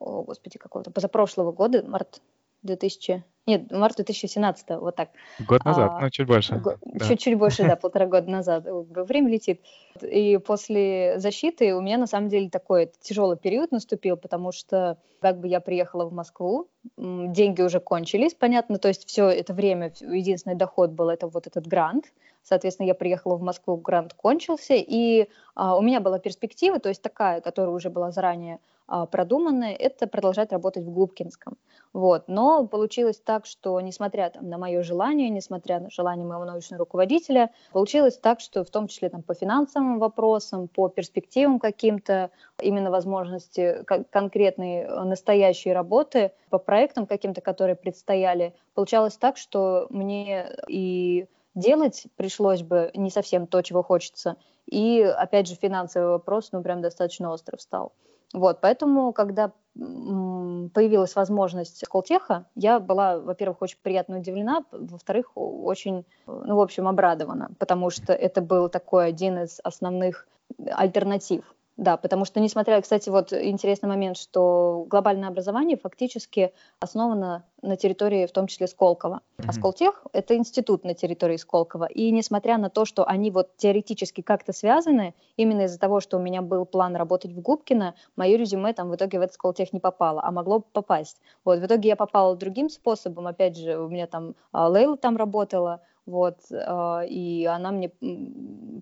о, 0.00 0.22
господи, 0.22 0.58
какого-то, 0.58 0.90
позапрошлого 0.90 1.52
года, 1.52 1.84
март 1.86 2.20
2000, 2.62 3.24
нет, 3.46 3.70
март 3.72 3.96
2017, 3.96 4.68
вот 4.80 4.96
так. 4.96 5.08
Год 5.40 5.64
назад, 5.64 5.92
а, 5.94 6.00
ну, 6.00 6.10
чуть 6.10 6.26
больше. 6.26 6.56
Го- 6.56 6.76
да. 6.84 7.06
Чуть-чуть 7.06 7.38
больше, 7.38 7.64
да, 7.64 7.76
полтора 7.80 8.06
года 8.06 8.30
назад. 8.30 8.64
Время 8.66 9.30
летит. 9.30 9.60
И 10.02 10.36
после 10.38 11.18
защиты 11.18 11.74
у 11.74 11.80
меня, 11.80 11.98
на 11.98 12.06
самом 12.06 12.28
деле, 12.28 12.50
такой 12.50 12.92
тяжелый 13.00 13.36
период 13.36 13.72
наступил, 13.72 14.16
потому 14.16 14.52
что 14.52 14.98
как 15.20 15.38
бы 15.40 15.48
я 15.48 15.60
приехала 15.60 16.04
в 16.04 16.12
Москву, 16.12 16.68
деньги 16.96 17.62
уже 17.62 17.80
кончились, 17.80 18.34
понятно, 18.34 18.78
то 18.78 18.88
есть 18.88 19.06
все 19.06 19.28
это 19.28 19.52
время, 19.52 19.92
единственный 20.00 20.56
доход 20.56 20.90
был 20.90 21.10
это 21.10 21.26
вот 21.26 21.46
этот 21.46 21.66
грант, 21.66 22.06
Соответственно, 22.42 22.86
я 22.86 22.94
приехала 22.94 23.36
в 23.36 23.42
Москву, 23.42 23.76
грант 23.76 24.14
кончился, 24.14 24.74
и 24.74 25.28
а, 25.54 25.76
у 25.76 25.82
меня 25.82 26.00
была 26.00 26.18
перспектива, 26.18 26.78
то 26.80 26.88
есть 26.88 27.02
такая, 27.02 27.40
которая 27.40 27.74
уже 27.74 27.90
была 27.90 28.12
заранее 28.12 28.60
а, 28.92 29.06
продуманная, 29.06 29.72
это 29.72 30.08
продолжать 30.08 30.50
работать 30.50 30.82
в 30.82 30.90
Губкинском. 30.90 31.56
Вот. 31.92 32.24
Но 32.26 32.66
получилось 32.66 33.22
так, 33.24 33.46
что 33.46 33.80
несмотря 33.80 34.30
там, 34.30 34.48
на 34.48 34.58
мое 34.58 34.82
желание, 34.82 35.30
несмотря 35.30 35.78
на 35.78 35.90
желание 35.90 36.26
моего 36.26 36.44
научного 36.44 36.80
руководителя, 36.80 37.52
получилось 37.70 38.18
так, 38.18 38.40
что 38.40 38.64
в 38.64 38.70
том 38.70 38.88
числе 38.88 39.08
там, 39.08 39.22
по 39.22 39.32
финансовым 39.32 40.00
вопросам, 40.00 40.66
по 40.66 40.88
перспективам 40.88 41.60
каким-то, 41.60 42.32
именно 42.60 42.90
возможности 42.90 43.84
конкретной 44.10 44.78
э, 44.78 45.04
настоящей 45.04 45.72
работы, 45.72 46.32
по 46.48 46.58
проектам 46.58 47.06
каким-то, 47.06 47.40
которые 47.40 47.76
предстояли, 47.76 48.54
получалось 48.74 49.16
так, 49.16 49.36
что 49.36 49.86
мне 49.90 50.50
и 50.66 51.28
делать 51.54 52.08
пришлось 52.16 52.62
бы 52.62 52.90
не 52.94 53.10
совсем 53.10 53.46
то, 53.46 53.62
чего 53.62 53.84
хочется, 53.84 54.36
и, 54.66 55.00
опять 55.00 55.46
же, 55.46 55.54
финансовый 55.54 56.08
вопрос, 56.08 56.50
ну, 56.50 56.60
прям 56.60 56.82
достаточно 56.82 57.30
остров 57.30 57.60
стал. 57.60 57.92
Вот, 58.32 58.60
поэтому, 58.60 59.12
когда 59.12 59.52
появилась 59.74 61.14
возможность 61.14 61.86
Колтеха, 61.86 62.46
я 62.54 62.80
была, 62.80 63.18
во-первых, 63.18 63.62
очень 63.62 63.78
приятно 63.82 64.18
удивлена, 64.18 64.64
во-вторых, 64.72 65.32
очень, 65.34 66.04
ну, 66.26 66.56
в 66.56 66.60
общем, 66.60 66.88
обрадована, 66.88 67.50
потому 67.58 67.90
что 67.90 68.12
это 68.12 68.42
был 68.42 68.68
такой 68.68 69.06
один 69.06 69.38
из 69.38 69.60
основных 69.62 70.26
альтернатив 70.72 71.44
да, 71.80 71.96
потому 71.96 72.26
что, 72.26 72.40
несмотря, 72.40 72.78
кстати, 72.82 73.08
вот 73.08 73.32
интересный 73.32 73.88
момент, 73.88 74.18
что 74.18 74.84
глобальное 74.90 75.30
образование 75.30 75.78
фактически 75.78 76.52
основано 76.78 77.46
на 77.62 77.76
территории, 77.76 78.26
в 78.26 78.32
том 78.32 78.48
числе 78.48 78.66
Сколково. 78.66 79.22
Mm-hmm. 79.38 79.44
А 79.48 79.52
Сколтех— 79.54 80.06
это 80.12 80.36
институт 80.36 80.84
на 80.84 80.92
территории 80.92 81.38
Сколково. 81.38 81.86
И 81.86 82.10
несмотря 82.10 82.58
на 82.58 82.68
то, 82.68 82.84
что 82.84 83.06
они 83.06 83.30
вот 83.30 83.56
теоретически 83.56 84.20
как-то 84.20 84.52
связаны, 84.52 85.14
именно 85.38 85.62
из-за 85.62 85.78
того, 85.78 86.00
что 86.00 86.18
у 86.18 86.20
меня 86.20 86.42
был 86.42 86.66
план 86.66 86.96
работать 86.96 87.32
в 87.32 87.40
Губкино, 87.40 87.94
мое 88.14 88.36
резюме 88.36 88.74
там 88.74 88.90
в 88.90 88.96
итоге 88.96 89.18
в 89.18 89.22
этот 89.22 89.36
Сколтех 89.36 89.72
не 89.72 89.80
попало, 89.80 90.20
а 90.22 90.30
могло 90.30 90.60
попасть. 90.60 91.22
Вот, 91.46 91.60
в 91.60 91.64
итоге 91.64 91.88
я 91.88 91.96
попала 91.96 92.36
другим 92.36 92.68
способом. 92.68 93.26
Опять 93.26 93.56
же, 93.56 93.78
у 93.78 93.88
меня 93.88 94.06
там 94.06 94.34
а, 94.52 94.68
Лейла 94.68 94.98
там 94.98 95.16
работала, 95.16 95.80
вот, 96.06 96.38
а, 96.50 97.02
и 97.02 97.44
она 97.44 97.70
мне 97.70 97.90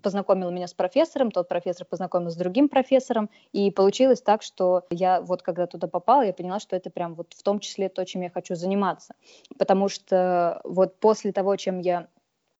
познакомила 0.01 0.49
меня 0.49 0.67
с 0.67 0.73
профессором, 0.73 1.31
тот 1.31 1.47
профессор 1.47 1.85
познакомил 1.85 2.29
с 2.29 2.35
другим 2.35 2.69
профессором, 2.69 3.29
и 3.51 3.71
получилось 3.71 4.21
так, 4.21 4.41
что 4.41 4.85
я 4.89 5.21
вот 5.21 5.41
когда 5.41 5.67
туда 5.67 5.87
попала, 5.87 6.23
я 6.23 6.33
поняла, 6.33 6.59
что 6.59 6.75
это 6.75 6.89
прям 6.89 7.15
вот 7.15 7.33
в 7.33 7.43
том 7.43 7.59
числе 7.59 7.89
то, 7.89 8.05
чем 8.05 8.21
я 8.21 8.29
хочу 8.29 8.55
заниматься, 8.55 9.15
потому 9.57 9.89
что 9.89 10.61
вот 10.63 10.99
после 10.99 11.31
того, 11.31 11.55
чем 11.55 11.79
я 11.79 12.07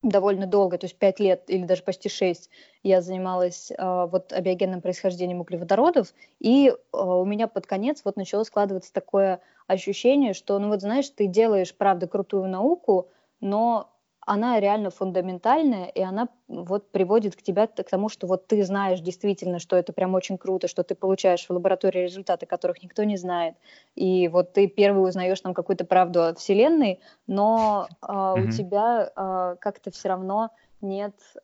довольно 0.02 0.48
долго, 0.48 0.78
то 0.78 0.86
есть 0.86 0.98
пять 0.98 1.20
лет 1.20 1.44
или 1.48 1.66
даже 1.66 1.84
почти 1.84 2.08
шесть, 2.08 2.50
я 2.84 3.02
занималась 3.02 3.72
э, 3.72 4.08
вот 4.10 4.32
абиогенным 4.32 4.82
происхождением 4.82 5.42
углеводородов, 5.42 6.14
и 6.40 6.70
э, 6.70 6.98
у 6.98 7.26
меня 7.26 7.48
под 7.48 7.68
конец 7.68 8.02
вот 8.06 8.16
начало 8.16 8.44
складываться 8.44 8.94
такое 8.94 9.42
ощущение, 9.68 10.34
что, 10.34 10.58
ну 10.58 10.70
вот 10.70 10.82
знаешь, 10.82 11.10
ты 11.10 11.28
делаешь, 11.28 11.76
правда, 11.76 12.08
крутую 12.08 12.48
науку, 12.48 13.10
но 13.42 13.92
она 14.30 14.60
реально 14.60 14.92
фундаментальная, 14.92 15.88
и 15.88 16.02
она 16.04 16.30
вот 16.48 16.92
приводит 16.92 17.36
к 17.36 17.42
тебе 17.42 17.66
к 17.66 17.90
тому, 17.90 18.10
что 18.10 18.28
вот 18.28 18.46
ты 18.46 18.64
знаешь 18.64 19.00
действительно, 19.00 19.58
что 19.58 19.76
это 19.76 19.92
прям 19.92 20.14
очень 20.14 20.38
круто, 20.38 20.68
что 20.68 20.84
ты 20.84 20.94
получаешь 20.94 21.48
в 21.48 21.50
лаборатории 21.50 22.04
результаты, 22.04 22.46
которых 22.46 22.84
никто 22.84 23.04
не 23.06 23.18
знает, 23.18 23.56
и 23.96 24.28
вот 24.28 24.54
ты 24.54 24.68
первый 24.68 25.10
узнаешь 25.10 25.42
там 25.42 25.56
какую-то 25.56 25.84
правду 25.84 26.24
о 26.24 26.36
Вселенной, 26.36 27.00
но 27.26 27.88
э, 27.90 28.06
mm-hmm. 28.06 28.44
у 28.44 28.52
тебя 28.52 29.12
э, 29.16 29.56
как-то 29.60 29.90
все 29.90 30.10
равно 30.10 30.52
нет 30.82 31.16
э, 31.36 31.40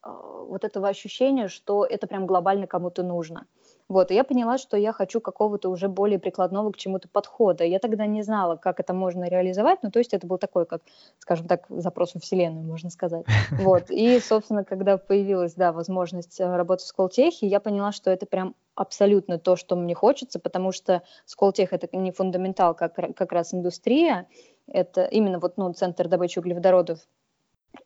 вот 0.48 0.63
этого 0.63 0.88
ощущения, 0.88 1.48
что 1.48 1.86
это 1.86 2.06
прям 2.06 2.28
глобально 2.28 2.67
кому-то 2.67 3.02
нужно. 3.02 3.48
Вот, 3.88 4.10
и 4.10 4.15
я 4.15 4.24
поняла, 4.24 4.58
что 4.58 4.78
я 4.78 4.91
хочу 4.91 5.21
какого-то 5.21 5.69
уже 5.69 5.88
более 5.88 6.17
прикладного 6.17 6.71
к 6.71 6.78
чему-то 6.78 7.08
подхода. 7.08 7.63
Я 7.63 7.78
тогда 7.78 8.08
не 8.08 8.24
знала, 8.24 8.56
как 8.56 8.80
это 8.80 8.93
можно 8.93 9.26
реализовать, 9.26 9.84
ну, 9.84 9.91
то 9.91 10.00
есть 10.00 10.13
это 10.13 10.26
был 10.26 10.39
такой, 10.39 10.65
как, 10.65 10.82
скажем 11.19 11.48
так, 11.48 11.65
запрос 11.69 12.15
во 12.15 12.19
Вселенную, 12.19 12.65
можно 12.65 12.89
сказать. 12.89 13.26
Вот, 13.52 13.91
и, 13.91 14.19
собственно, 14.19 14.63
когда 14.63 14.98
появилась, 14.98 15.54
да, 15.54 15.71
возможность 15.71 16.39
работать 16.39 16.86
в 16.86 16.88
Сколтехе, 16.88 17.45
я 17.48 17.60
поняла, 17.60 17.91
что 17.91 18.10
это 18.10 18.26
прям 18.26 18.56
абсолютно 18.74 19.38
то, 19.38 19.56
что 19.56 19.76
мне 19.76 19.93
хочется, 19.93 20.39
потому 20.39 20.71
что 20.71 21.04
Сколтех— 21.26 21.69
это 21.71 21.88
не 21.95 22.12
фундаментал, 22.12 22.74
как, 22.74 22.95
как 22.95 23.32
раз 23.32 23.54
индустрия, 23.54 24.28
это 24.67 25.06
именно 25.06 25.39
вот, 25.39 25.58
ну, 25.58 25.71
центр 25.74 26.08
добычи 26.08 26.39
углеводородов, 26.39 27.00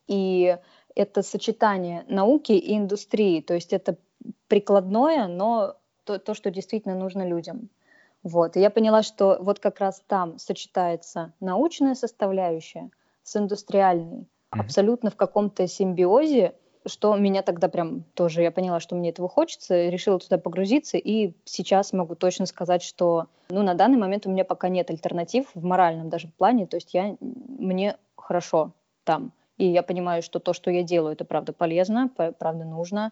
и 0.08 0.58
это 0.96 1.24
сочетание 1.24 2.06
науки 2.08 2.54
и 2.54 2.78
индустрии, 2.78 3.42
то 3.42 3.54
есть 3.54 3.74
это 3.74 3.98
прикладное, 4.48 5.28
но 5.28 5.76
то, 6.10 6.18
то, 6.18 6.34
что 6.34 6.50
действительно 6.50 6.96
нужно 6.96 7.28
людям. 7.28 7.70
Вот. 8.24 8.58
И 8.58 8.60
я 8.60 8.72
поняла, 8.72 9.04
что 9.04 9.38
вот 9.40 9.60
как 9.60 9.80
раз 9.80 10.02
там 10.08 10.40
сочетается 10.40 11.34
научная 11.40 11.94
составляющая 11.94 12.90
с 13.22 13.36
индустриальной, 13.36 14.22
mm-hmm. 14.22 14.60
абсолютно 14.60 15.12
в 15.12 15.16
каком-то 15.16 15.68
симбиозе, 15.68 16.56
что 16.88 17.16
меня 17.16 17.44
тогда 17.44 17.70
прям 17.70 18.06
тоже, 18.16 18.42
я 18.42 18.50
поняла, 18.50 18.80
что 18.80 18.96
мне 18.96 19.12
этого 19.12 19.30
хочется, 19.30 19.90
решила 19.90 20.18
туда 20.18 20.40
погрузиться, 20.40 20.98
и 20.98 21.34
сейчас 21.46 21.94
могу 21.94 22.16
точно 22.16 22.48
сказать, 22.48 22.82
что 22.82 23.28
ну, 23.50 23.62
на 23.62 23.76
данный 23.76 24.00
момент 24.00 24.26
у 24.26 24.32
меня 24.32 24.46
пока 24.46 24.68
нет 24.68 24.90
альтернатив 24.90 25.46
в 25.54 25.64
моральном 25.64 26.10
даже 26.10 26.28
плане, 26.28 26.66
то 26.66 26.78
есть 26.78 26.96
я, 26.96 27.18
мне 27.20 27.98
хорошо 28.16 28.72
там, 29.04 29.32
и 29.58 29.68
я 29.68 29.84
понимаю, 29.84 30.24
что 30.24 30.40
то, 30.40 30.54
что 30.54 30.72
я 30.72 30.82
делаю, 30.82 31.14
это 31.14 31.26
правда 31.26 31.54
полезно, 31.54 32.10
правда 32.16 32.66
нужно, 32.66 33.12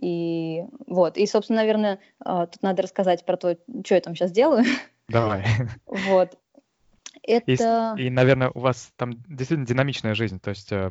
и 0.00 0.64
вот, 0.86 1.16
и, 1.16 1.26
собственно, 1.26 1.60
наверное, 1.60 1.98
а, 2.20 2.46
тут 2.46 2.62
надо 2.62 2.82
рассказать 2.82 3.24
про 3.24 3.36
то, 3.36 3.56
что 3.84 3.94
я 3.94 4.00
там 4.00 4.14
сейчас 4.14 4.30
делаю. 4.30 4.64
Давай. 5.08 5.44
Вот. 5.86 6.38
Это... 7.24 7.94
И, 7.98 8.04
и, 8.04 8.10
наверное, 8.10 8.50
у 8.54 8.60
вас 8.60 8.90
там 8.96 9.12
действительно 9.28 9.66
динамичная 9.66 10.14
жизнь, 10.14 10.40
то 10.40 10.50
есть 10.50 10.72
э, 10.72 10.90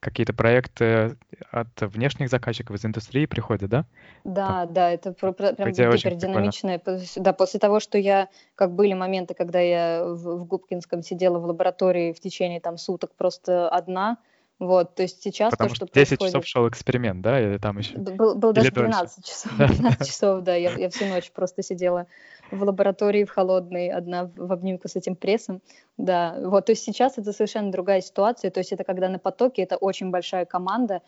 какие-то 0.00 0.34
проекты 0.34 1.16
от 1.50 1.68
внешних 1.80 2.28
заказчиков 2.28 2.76
из 2.76 2.84
индустрии 2.84 3.24
приходят, 3.26 3.70
да? 3.70 3.86
Да, 4.24 4.64
там, 4.64 4.72
да, 4.74 4.90
это 4.90 5.12
про, 5.12 5.32
про, 5.32 5.52
прям 5.54 5.70
гипердинамичное. 5.70 6.82
Да, 7.16 7.32
после 7.32 7.60
того, 7.60 7.80
что 7.80 7.98
я, 7.98 8.28
как 8.56 8.74
были 8.74 8.92
моменты, 8.92 9.34
когда 9.34 9.60
я 9.60 10.04
в, 10.04 10.40
в 10.40 10.44
Губкинском 10.44 11.02
сидела 11.02 11.38
в 11.38 11.46
лаборатории 11.46 12.12
в 12.12 12.20
течение 12.20 12.60
там 12.60 12.76
суток 12.76 13.14
просто 13.16 13.68
одна, 13.68 14.18
вот, 14.60 14.94
то 14.94 15.02
есть 15.02 15.22
сейчас 15.22 15.52
Потому 15.52 15.70
то, 15.70 15.74
что, 15.74 15.86
что 15.86 15.94
10 15.94 16.08
происходит... 16.08 16.32
часов 16.32 16.46
шел 16.46 16.68
эксперимент, 16.68 17.22
да, 17.22 17.40
или 17.40 17.56
там 17.56 17.78
еще? 17.78 17.96
Был, 17.96 18.34
был 18.34 18.52
даже 18.52 18.70
12 18.70 19.24
часов, 19.24 19.52
12 19.56 20.06
часов, 20.06 20.44
да, 20.44 20.54
я, 20.54 20.72
я 20.72 20.90
всю 20.90 21.06
ночь 21.06 21.30
просто 21.30 21.62
сидела 21.62 22.06
в 22.50 22.62
лаборатории 22.62 23.24
в 23.24 23.30
холодной, 23.30 23.88
одна 23.88 24.30
в 24.36 24.52
обнимку 24.52 24.88
с 24.88 24.96
этим 24.96 25.16
прессом, 25.16 25.60
да, 25.96 26.36
вот, 26.42 26.66
то 26.66 26.72
есть 26.72 26.82
сейчас 26.82 27.18
это 27.18 27.32
совершенно 27.32 27.70
другая 27.70 28.00
ситуация, 28.00 28.50
то 28.50 28.58
есть 28.58 28.72
это 28.72 28.84
когда 28.84 29.08
на 29.08 29.18
потоке, 29.18 29.62
это 29.62 29.76
очень 29.76 30.10
большая 30.10 30.44
команда, 30.44 31.02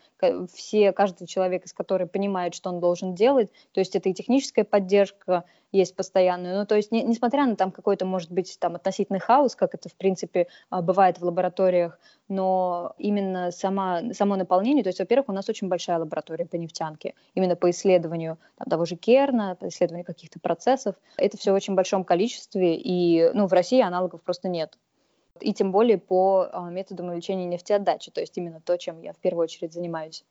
все, 0.53 0.91
каждый 0.91 1.27
человек 1.27 1.65
из 1.65 1.73
которой 1.73 2.07
понимает, 2.07 2.53
что 2.53 2.69
он 2.69 2.79
должен 2.79 3.15
делать, 3.15 3.49
то 3.71 3.79
есть 3.79 3.95
это 3.95 4.09
и 4.09 4.13
техническая 4.13 4.65
поддержка, 4.65 5.43
есть 5.73 5.95
постоянную. 5.95 6.59
Ну, 6.59 6.65
то 6.65 6.75
есть, 6.75 6.91
не, 6.91 7.01
несмотря 7.01 7.45
на 7.45 7.55
там 7.55 7.71
какой-то, 7.71 8.05
может 8.05 8.31
быть, 8.31 8.57
там 8.59 8.75
относительный 8.75 9.19
хаос, 9.19 9.55
как 9.55 9.73
это, 9.73 9.89
в 9.89 9.95
принципе, 9.95 10.47
а, 10.69 10.81
бывает 10.81 11.17
в 11.17 11.25
лабораториях, 11.25 11.99
но 12.29 12.93
именно 12.99 13.51
сама, 13.51 14.13
само 14.13 14.35
наполнение, 14.35 14.83
то 14.83 14.89
есть, 14.89 14.99
во-первых, 14.99 15.29
у 15.29 15.33
нас 15.33 15.49
очень 15.49 15.67
большая 15.67 15.97
лаборатория 15.97 16.45
по 16.45 16.55
нефтянке, 16.55 17.15
именно 17.33 17.55
по 17.55 17.71
исследованию 17.71 18.37
там, 18.57 18.69
того 18.69 18.85
же 18.85 18.95
Керна, 18.95 19.55
по 19.55 19.67
исследованию 19.67 20.05
каких-то 20.05 20.39
процессов. 20.39 20.95
Это 21.17 21.32
все 21.37 21.51
в 21.51 21.55
очень 21.55 21.75
большом 21.75 22.03
количестве, 22.03 22.75
и 22.75 23.31
ну, 23.33 23.47
в 23.47 23.53
России 23.53 23.81
аналогов 23.81 24.21
просто 24.21 24.49
нет. 24.49 24.77
И 25.39 25.53
тем 25.53 25.71
более 25.71 25.97
по 25.97 26.47
а, 26.51 26.69
методам 26.69 27.07
увеличения 27.07 27.45
нефтеотдачи, 27.45 28.11
то 28.11 28.21
есть 28.21 28.37
именно 28.37 28.61
то, 28.61 28.77
чем 28.77 29.01
я 29.01 29.13
в 29.13 29.17
первую 29.17 29.43
очередь 29.43 29.73
занимаюсь. 29.73 30.23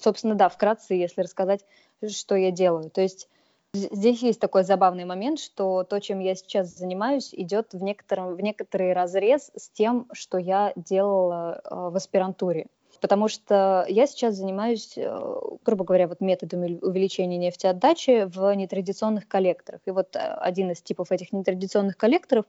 Собственно, 0.00 0.36
да, 0.36 0.48
вкратце, 0.48 0.94
если 0.94 1.22
рассказать, 1.22 1.64
что 2.08 2.36
я 2.36 2.50
делаю. 2.50 2.90
То 2.90 3.00
есть 3.00 3.28
Здесь 3.74 4.22
есть 4.22 4.40
такой 4.40 4.64
забавный 4.64 5.04
момент, 5.04 5.38
что 5.38 5.84
то, 5.84 6.00
чем 6.00 6.18
я 6.20 6.34
сейчас 6.34 6.74
занимаюсь, 6.74 7.34
идет 7.34 7.74
в, 7.74 7.82
некотором, 7.82 8.34
в 8.34 8.40
некоторый 8.40 8.94
разрез 8.94 9.50
с 9.54 9.68
тем, 9.68 10.08
что 10.12 10.38
я 10.38 10.72
делала 10.76 11.60
э, 11.62 11.74
в 11.74 11.96
аспирантуре. 11.96 12.68
Потому 13.06 13.28
что 13.28 13.86
я 13.88 14.04
сейчас 14.08 14.34
занимаюсь, 14.34 14.94
э, 14.96 15.40
грубо 15.64 15.84
говоря, 15.84 16.08
вот 16.08 16.20
методами 16.20 16.76
увеличения 16.82 17.36
нефтеотдачи 17.36 18.24
в 18.24 18.52
нетрадиционных 18.52 19.28
коллекторах. 19.28 19.80
И 19.86 19.92
вот 19.92 20.16
э, 20.16 20.18
один 20.18 20.72
из 20.72 20.82
типов 20.82 21.12
этих 21.12 21.32
нетрадиционных 21.32 21.96
коллекторов, 21.96 22.46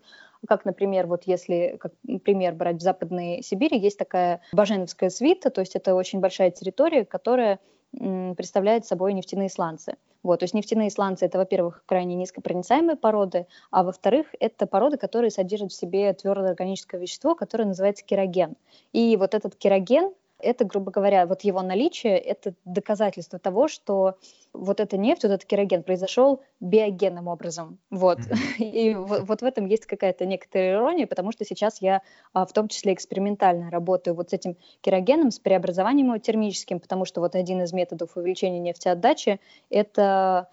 как, 0.47 0.65
например, 0.65 1.05
вот 1.05 1.25
если 1.25 1.77
как 1.79 1.93
пример 2.23 2.55
брать 2.55 2.77
в 2.77 2.81
Западной 2.81 3.43
Сибири, 3.43 3.77
есть 3.77 3.99
такая 3.99 4.41
Баженовская 4.51 5.11
свита, 5.11 5.51
то 5.51 5.61
есть 5.61 5.75
это 5.75 5.93
очень 5.93 6.21
большая 6.21 6.49
территория, 6.49 7.05
которая 7.05 7.59
представляет 7.91 8.87
собой 8.87 9.13
нефтяные 9.13 9.51
сланцы. 9.51 9.95
Вот, 10.23 10.39
то 10.39 10.45
есть 10.45 10.55
нефтяные 10.55 10.89
сланцы 10.89 11.27
это, 11.27 11.37
во-первых, 11.37 11.83
крайне 11.85 12.15
низкопроницаемые 12.15 12.97
породы, 12.97 13.45
а 13.69 13.83
во-вторых, 13.83 14.25
это 14.39 14.65
породы, 14.65 14.97
которые 14.97 15.29
содержат 15.29 15.71
в 15.71 15.75
себе 15.75 16.11
твердое 16.13 16.49
органическое 16.49 16.99
вещество, 16.99 17.35
которое 17.35 17.65
называется 17.65 18.03
кероген. 18.03 18.55
И 18.91 19.15
вот 19.17 19.35
этот 19.35 19.55
кероген, 19.55 20.11
это, 20.39 20.65
грубо 20.65 20.91
говоря, 20.91 21.25
вот 21.25 21.41
его 21.41 21.61
наличие, 21.61 22.17
это 22.17 22.53
доказательство 22.65 23.39
того, 23.39 23.67
что 23.67 24.15
вот 24.53 24.79
эта 24.79 24.97
нефть, 24.97 25.23
вот 25.23 25.31
этот 25.31 25.45
кероген 25.45 25.83
произошел 25.83 26.41
биогенным 26.59 27.27
образом. 27.27 27.79
Вот. 27.89 28.19
Mm-hmm. 28.19 28.57
И 28.63 28.93
вот, 28.95 29.41
в 29.41 29.45
этом 29.45 29.65
есть 29.65 29.85
какая-то 29.85 30.25
некоторая 30.25 30.73
ирония, 30.73 31.07
потому 31.07 31.31
что 31.31 31.45
сейчас 31.45 31.81
я 31.81 32.01
а, 32.33 32.45
в 32.45 32.53
том 32.53 32.67
числе 32.67 32.93
экспериментально 32.93 33.71
работаю 33.71 34.15
вот 34.15 34.29
с 34.29 34.33
этим 34.33 34.57
керогеном, 34.81 35.31
с 35.31 35.39
преобразованием 35.39 36.07
его 36.07 36.17
термическим, 36.17 36.79
потому 36.79 37.05
что 37.05 37.21
вот 37.21 37.35
один 37.35 37.61
из 37.61 37.73
методов 37.73 38.15
увеличения 38.15 38.59
нефтеотдачи– 38.59 39.39
это 39.69 40.49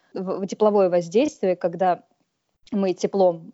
тепловое 0.48 0.88
воздействие, 0.90 1.56
когда 1.56 2.04
мы 2.72 2.92
теплом 2.94 3.52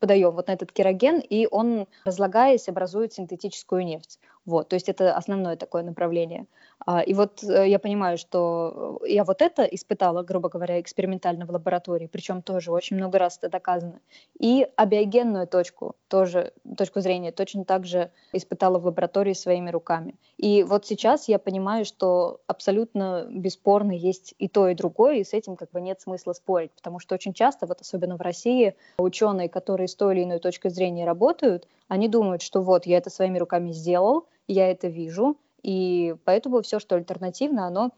подаем 0.00 0.32
вот 0.32 0.48
на 0.48 0.52
этот 0.52 0.72
кероген, 0.72 1.18
и 1.18 1.48
он, 1.50 1.86
разлагаясь, 2.04 2.68
образует 2.68 3.12
синтетическую 3.12 3.84
нефть. 3.84 4.18
Вот, 4.46 4.68
то 4.68 4.74
есть 4.74 4.88
это 4.88 5.16
основное 5.16 5.56
такое 5.56 5.82
направление. 5.82 6.46
А, 6.86 7.00
и 7.00 7.14
вот 7.14 7.42
э, 7.42 7.66
я 7.66 7.78
понимаю, 7.78 8.18
что 8.18 9.00
я 9.06 9.24
вот 9.24 9.40
это 9.40 9.62
испытала, 9.62 10.22
грубо 10.22 10.50
говоря, 10.50 10.80
экспериментально 10.80 11.46
в 11.46 11.50
лаборатории, 11.50 12.06
причем 12.06 12.42
тоже 12.42 12.70
очень 12.70 12.96
много 12.96 13.18
раз 13.18 13.38
это 13.38 13.48
доказано. 13.48 14.00
И 14.38 14.68
абиогенную 14.76 15.46
точку, 15.46 15.96
тоже 16.08 16.52
точку 16.76 17.00
зрения, 17.00 17.32
точно 17.32 17.64
так 17.64 17.86
же 17.86 18.10
испытала 18.32 18.78
в 18.78 18.84
лаборатории 18.84 19.32
своими 19.32 19.70
руками. 19.70 20.14
И 20.36 20.62
вот 20.62 20.84
сейчас 20.84 21.26
я 21.28 21.38
понимаю, 21.38 21.86
что 21.86 22.40
абсолютно 22.46 23.26
бесспорно 23.30 23.92
есть 23.92 24.34
и 24.38 24.48
то, 24.48 24.68
и 24.68 24.74
другое, 24.74 25.16
и 25.16 25.24
с 25.24 25.32
этим 25.32 25.56
как 25.56 25.70
бы 25.70 25.80
нет 25.80 26.02
смысла 26.02 26.34
спорить, 26.34 26.72
потому 26.72 26.98
что 26.98 27.14
очень 27.14 27.32
часто, 27.32 27.66
вот 27.66 27.80
особенно 27.80 28.18
в 28.18 28.20
России, 28.20 28.74
ученые, 28.98 29.48
которые 29.48 29.88
с 29.88 29.94
той 29.94 30.14
или 30.14 30.24
иной 30.24 30.38
точкой 30.38 30.70
зрения 30.70 31.06
работают, 31.06 31.66
они 31.88 32.08
думают, 32.08 32.42
что 32.42 32.60
вот 32.60 32.86
я 32.86 32.98
это 32.98 33.08
своими 33.08 33.38
руками 33.38 33.72
сделал, 33.72 34.26
я 34.46 34.70
это 34.70 34.88
вижу, 34.88 35.38
и 35.62 36.14
поэтому 36.24 36.62
все, 36.62 36.78
что 36.78 36.96
альтернативно, 36.96 37.66
оно 37.66 37.92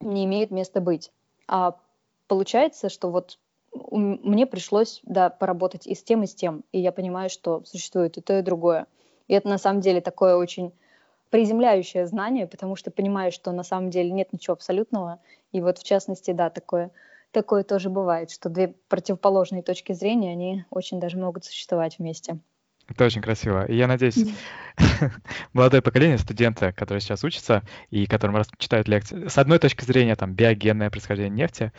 не 0.00 0.24
имеет 0.24 0.50
места 0.50 0.80
быть. 0.80 1.12
А 1.46 1.76
получается, 2.26 2.88
что 2.88 3.10
вот 3.10 3.38
мне 3.72 4.46
пришлось, 4.46 5.00
да, 5.04 5.30
поработать 5.30 5.86
и 5.86 5.94
с 5.94 6.02
тем, 6.02 6.22
и 6.22 6.26
с 6.26 6.34
тем, 6.34 6.64
и 6.72 6.80
я 6.80 6.92
понимаю, 6.92 7.30
что 7.30 7.62
существует 7.64 8.16
и 8.16 8.20
то, 8.20 8.38
и 8.38 8.42
другое. 8.42 8.86
И 9.28 9.34
это 9.34 9.48
на 9.48 9.58
самом 9.58 9.80
деле 9.80 10.00
такое 10.00 10.36
очень 10.36 10.72
приземляющее 11.30 12.06
знание, 12.06 12.46
потому 12.46 12.74
что 12.76 12.90
понимаешь, 12.90 13.34
что 13.34 13.52
на 13.52 13.62
самом 13.62 13.90
деле 13.90 14.10
нет 14.10 14.32
ничего 14.32 14.54
абсолютного. 14.54 15.20
И 15.52 15.60
вот 15.60 15.78
в 15.78 15.84
частности, 15.84 16.32
да, 16.32 16.50
такое, 16.50 16.90
такое 17.30 17.62
тоже 17.62 17.90
бывает, 17.90 18.30
что 18.30 18.48
две 18.48 18.74
противоположные 18.88 19.62
точки 19.62 19.92
зрения, 19.92 20.32
они 20.32 20.64
очень 20.70 20.98
даже 20.98 21.16
могут 21.16 21.44
существовать 21.44 21.98
вместе. 21.98 22.38
Это 22.90 23.04
очень 23.04 23.22
красиво. 23.22 23.64
И 23.64 23.76
я 23.76 23.86
надеюсь, 23.86 24.18
молодое 25.52 25.80
поколение, 25.80 26.18
студенты, 26.18 26.72
которые 26.72 27.00
сейчас 27.00 27.24
учатся 27.24 27.62
и 27.88 28.06
которым 28.06 28.42
читают 28.58 28.88
лекции, 28.88 29.28
с 29.28 29.38
одной 29.38 29.58
точки 29.58 29.84
зрения, 29.84 30.16
там, 30.16 30.34
биогенное 30.34 30.90
происхождение 30.90 31.30
нефти, 31.30 31.72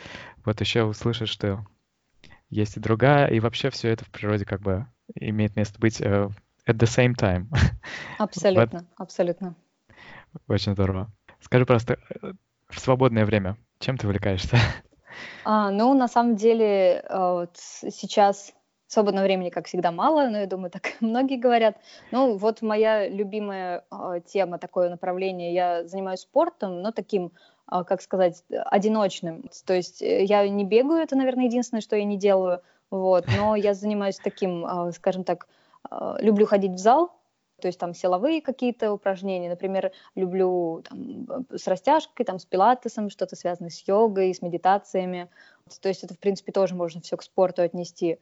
вот 0.44 0.60
еще 0.60 0.84
услышат, 0.84 1.28
что 1.28 1.64
есть 2.50 2.76
и 2.76 2.80
другая, 2.80 3.28
и 3.28 3.40
вообще 3.40 3.70
все 3.70 3.90
это 3.90 4.04
в 4.04 4.10
природе 4.10 4.44
как 4.44 4.60
бы 4.60 4.86
имеет 5.14 5.54
место 5.54 5.78
быть 5.78 6.00
uh, 6.00 6.32
at 6.66 6.76
the 6.76 6.88
same 6.88 7.14
time. 7.14 7.46
Абсолютно, 8.18 8.86
абсолютно. 8.96 9.54
Очень 10.48 10.72
здорово. 10.72 11.12
Скажи 11.40 11.66
просто, 11.66 11.98
э, 12.22 12.32
в 12.68 12.80
свободное 12.80 13.26
время 13.26 13.56
чем 13.82 13.98
ты 13.98 14.06
увлекаешься? 14.06 14.56
А, 15.44 15.70
ну, 15.70 15.92
на 15.94 16.08
самом 16.08 16.36
деле, 16.36 17.04
э, 17.06 17.32
вот 17.32 17.56
сейчас 17.56 18.54
Свободного 18.92 19.24
времени, 19.24 19.48
как 19.48 19.68
всегда, 19.68 19.90
мало, 19.90 20.28
но 20.28 20.40
я 20.40 20.46
думаю, 20.46 20.70
так 20.70 20.92
многие 21.00 21.38
говорят. 21.38 21.78
Ну, 22.10 22.36
вот 22.36 22.60
моя 22.60 23.08
любимая 23.08 23.84
э, 23.90 24.20
тема, 24.26 24.58
такое 24.58 24.90
направление. 24.90 25.54
Я 25.54 25.84
занимаюсь 25.84 26.20
спортом, 26.20 26.82
но 26.82 26.92
таким, 26.92 27.32
э, 27.72 27.84
как 27.84 28.02
сказать, 28.02 28.44
одиночным. 28.50 29.44
То 29.64 29.72
есть 29.72 30.02
э, 30.02 30.24
я 30.24 30.46
не 30.46 30.66
бегаю, 30.66 31.00
это, 31.00 31.16
наверное, 31.16 31.46
единственное, 31.46 31.80
что 31.80 31.96
я 31.96 32.04
не 32.04 32.18
делаю. 32.18 32.60
Вот, 32.90 33.24
но 33.34 33.56
я 33.56 33.72
занимаюсь 33.72 34.18
таким, 34.22 34.66
э, 34.66 34.92
скажем 34.92 35.24
так, 35.24 35.48
э, 35.90 36.16
люблю 36.20 36.44
ходить 36.44 36.72
в 36.72 36.78
зал, 36.78 37.12
то 37.62 37.68
есть 37.68 37.78
там 37.78 37.94
силовые 37.94 38.42
какие-то 38.42 38.92
упражнения, 38.92 39.48
например, 39.48 39.92
люблю 40.16 40.82
там, 40.86 41.46
с 41.50 41.66
растяжкой, 41.66 42.26
там, 42.26 42.38
с 42.38 42.44
пилатесом, 42.44 43.08
что-то 43.08 43.36
связанное 43.36 43.70
с 43.70 43.88
йогой, 43.88 44.34
с 44.34 44.42
медитациями. 44.42 45.30
То 45.80 45.88
есть 45.88 46.04
это, 46.04 46.12
в 46.12 46.18
принципе, 46.18 46.52
тоже 46.52 46.74
можно 46.74 47.00
все 47.00 47.16
к 47.16 47.22
спорту 47.22 47.62
отнести. 47.62 48.18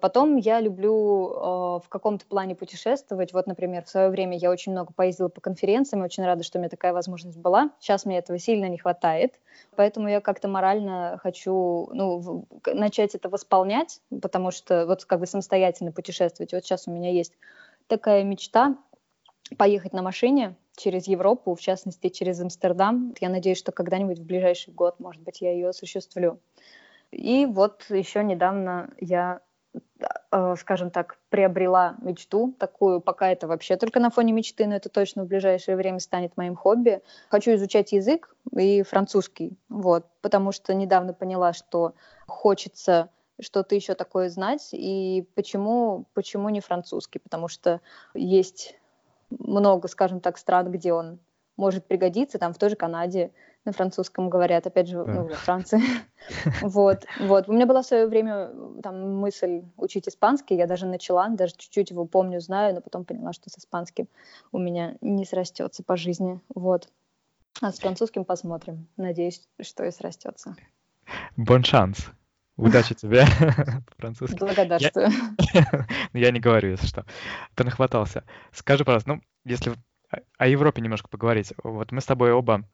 Потом 0.00 0.36
я 0.36 0.60
люблю 0.60 1.30
э, 1.30 1.40
в 1.84 1.88
каком-то 1.88 2.26
плане 2.26 2.54
путешествовать. 2.54 3.32
Вот, 3.32 3.46
например, 3.46 3.84
в 3.84 3.88
свое 3.88 4.08
время 4.08 4.36
я 4.36 4.50
очень 4.50 4.72
много 4.72 4.92
поездила 4.92 5.28
по 5.28 5.40
конференциям, 5.40 6.02
очень 6.02 6.24
рада, 6.24 6.42
что 6.42 6.58
у 6.58 6.60
меня 6.60 6.70
такая 6.70 6.92
возможность 6.92 7.38
была. 7.38 7.70
Сейчас 7.80 8.04
мне 8.04 8.18
этого 8.18 8.38
сильно 8.38 8.66
не 8.66 8.78
хватает, 8.78 9.34
поэтому 9.76 10.08
я 10.08 10.20
как-то 10.20 10.48
морально 10.48 11.18
хочу 11.22 11.88
ну, 11.92 12.46
начать 12.66 13.14
это 13.14 13.28
восполнять, 13.28 14.00
потому 14.22 14.50
что 14.50 14.86
вот 14.86 15.04
как 15.04 15.20
бы 15.20 15.26
самостоятельно 15.26 15.92
путешествовать. 15.92 16.52
Вот 16.52 16.64
сейчас 16.64 16.88
у 16.88 16.90
меня 16.90 17.10
есть 17.10 17.32
такая 17.86 18.24
мечта 18.24 18.76
поехать 19.56 19.92
на 19.92 20.02
машине 20.02 20.56
через 20.76 21.08
Европу, 21.08 21.54
в 21.54 21.60
частности, 21.60 22.08
через 22.08 22.40
Амстердам. 22.40 23.14
Я 23.20 23.28
надеюсь, 23.28 23.58
что 23.58 23.72
когда-нибудь 23.72 24.20
в 24.20 24.24
ближайший 24.24 24.72
год, 24.72 25.00
может 25.00 25.22
быть, 25.22 25.40
я 25.40 25.52
ее 25.52 25.68
осуществлю. 25.68 26.38
И 27.10 27.46
вот 27.46 27.86
еще 27.88 28.22
недавно 28.22 28.90
я 29.00 29.40
скажем 30.56 30.90
так, 30.90 31.18
приобрела 31.30 31.96
мечту 32.00 32.54
такую, 32.58 33.00
пока 33.00 33.30
это 33.30 33.46
вообще 33.46 33.76
только 33.76 33.98
на 33.98 34.10
фоне 34.10 34.32
мечты, 34.32 34.66
но 34.66 34.76
это 34.76 34.88
точно 34.88 35.24
в 35.24 35.26
ближайшее 35.26 35.76
время 35.76 35.98
станет 35.98 36.36
моим 36.36 36.54
хобби. 36.54 37.02
Хочу 37.30 37.54
изучать 37.54 37.92
язык 37.92 38.34
и 38.56 38.82
французский, 38.82 39.56
вот, 39.68 40.06
потому 40.20 40.52
что 40.52 40.74
недавно 40.74 41.14
поняла, 41.14 41.52
что 41.52 41.94
хочется 42.26 43.10
что-то 43.40 43.74
еще 43.74 43.94
такое 43.94 44.28
знать, 44.28 44.68
и 44.72 45.26
почему, 45.34 46.06
почему 46.14 46.48
не 46.48 46.60
французский, 46.60 47.18
потому 47.18 47.48
что 47.48 47.80
есть 48.14 48.78
много, 49.30 49.88
скажем 49.88 50.20
так, 50.20 50.38
стран, 50.38 50.70
где 50.70 50.92
он 50.92 51.18
может 51.56 51.86
пригодиться, 51.86 52.38
там 52.38 52.52
в 52.52 52.58
той 52.58 52.70
же 52.70 52.76
Канаде 52.76 53.32
на 53.64 53.72
французском 53.72 54.30
говорят, 54.30 54.66
опять 54.66 54.88
же, 54.88 55.04
да. 55.04 55.12
ну, 55.12 55.24
во 55.24 55.34
Франции. 55.34 55.80
вот, 56.62 57.04
вот. 57.20 57.48
У 57.48 57.52
меня 57.52 57.66
была 57.66 57.82
в 57.82 57.86
свое 57.86 58.06
время 58.06 58.50
там 58.82 59.16
мысль 59.16 59.62
учить 59.76 60.08
испанский, 60.08 60.56
я 60.56 60.66
даже 60.66 60.86
начала, 60.86 61.28
даже 61.28 61.54
чуть-чуть 61.56 61.90
его 61.90 62.06
помню, 62.06 62.40
знаю, 62.40 62.74
но 62.74 62.80
потом 62.80 63.04
поняла, 63.04 63.32
что 63.32 63.50
с 63.50 63.58
испанским 63.58 64.08
у 64.52 64.58
меня 64.58 64.96
не 65.00 65.24
срастется 65.24 65.82
по 65.82 65.96
жизни, 65.96 66.40
вот. 66.54 66.88
А 67.60 67.72
с 67.72 67.78
французским 67.78 68.24
посмотрим. 68.24 68.86
Надеюсь, 68.96 69.42
что 69.60 69.84
и 69.84 69.90
срастется. 69.90 70.54
Бон 71.36 71.64
шанс. 71.64 72.10
Удачи 72.56 72.94
тебе 72.94 73.24
по-французски. 73.86 74.38
Благодарствую. 74.38 75.08
Ну, 76.12 76.18
я 76.18 76.30
не 76.30 76.40
говорю, 76.40 76.70
если 76.70 76.86
что. 76.86 77.04
Ты 77.54 77.64
нахватался. 77.64 78.24
Скажи, 78.52 78.84
пожалуйста, 78.84 79.14
ну, 79.14 79.20
если 79.44 79.74
о 80.38 80.46
Европе 80.46 80.82
немножко 80.82 81.08
поговорить. 81.08 81.52
Вот 81.62 81.92
мы 81.92 82.00
с 82.00 82.06
тобой 82.06 82.32
оба 82.32 82.64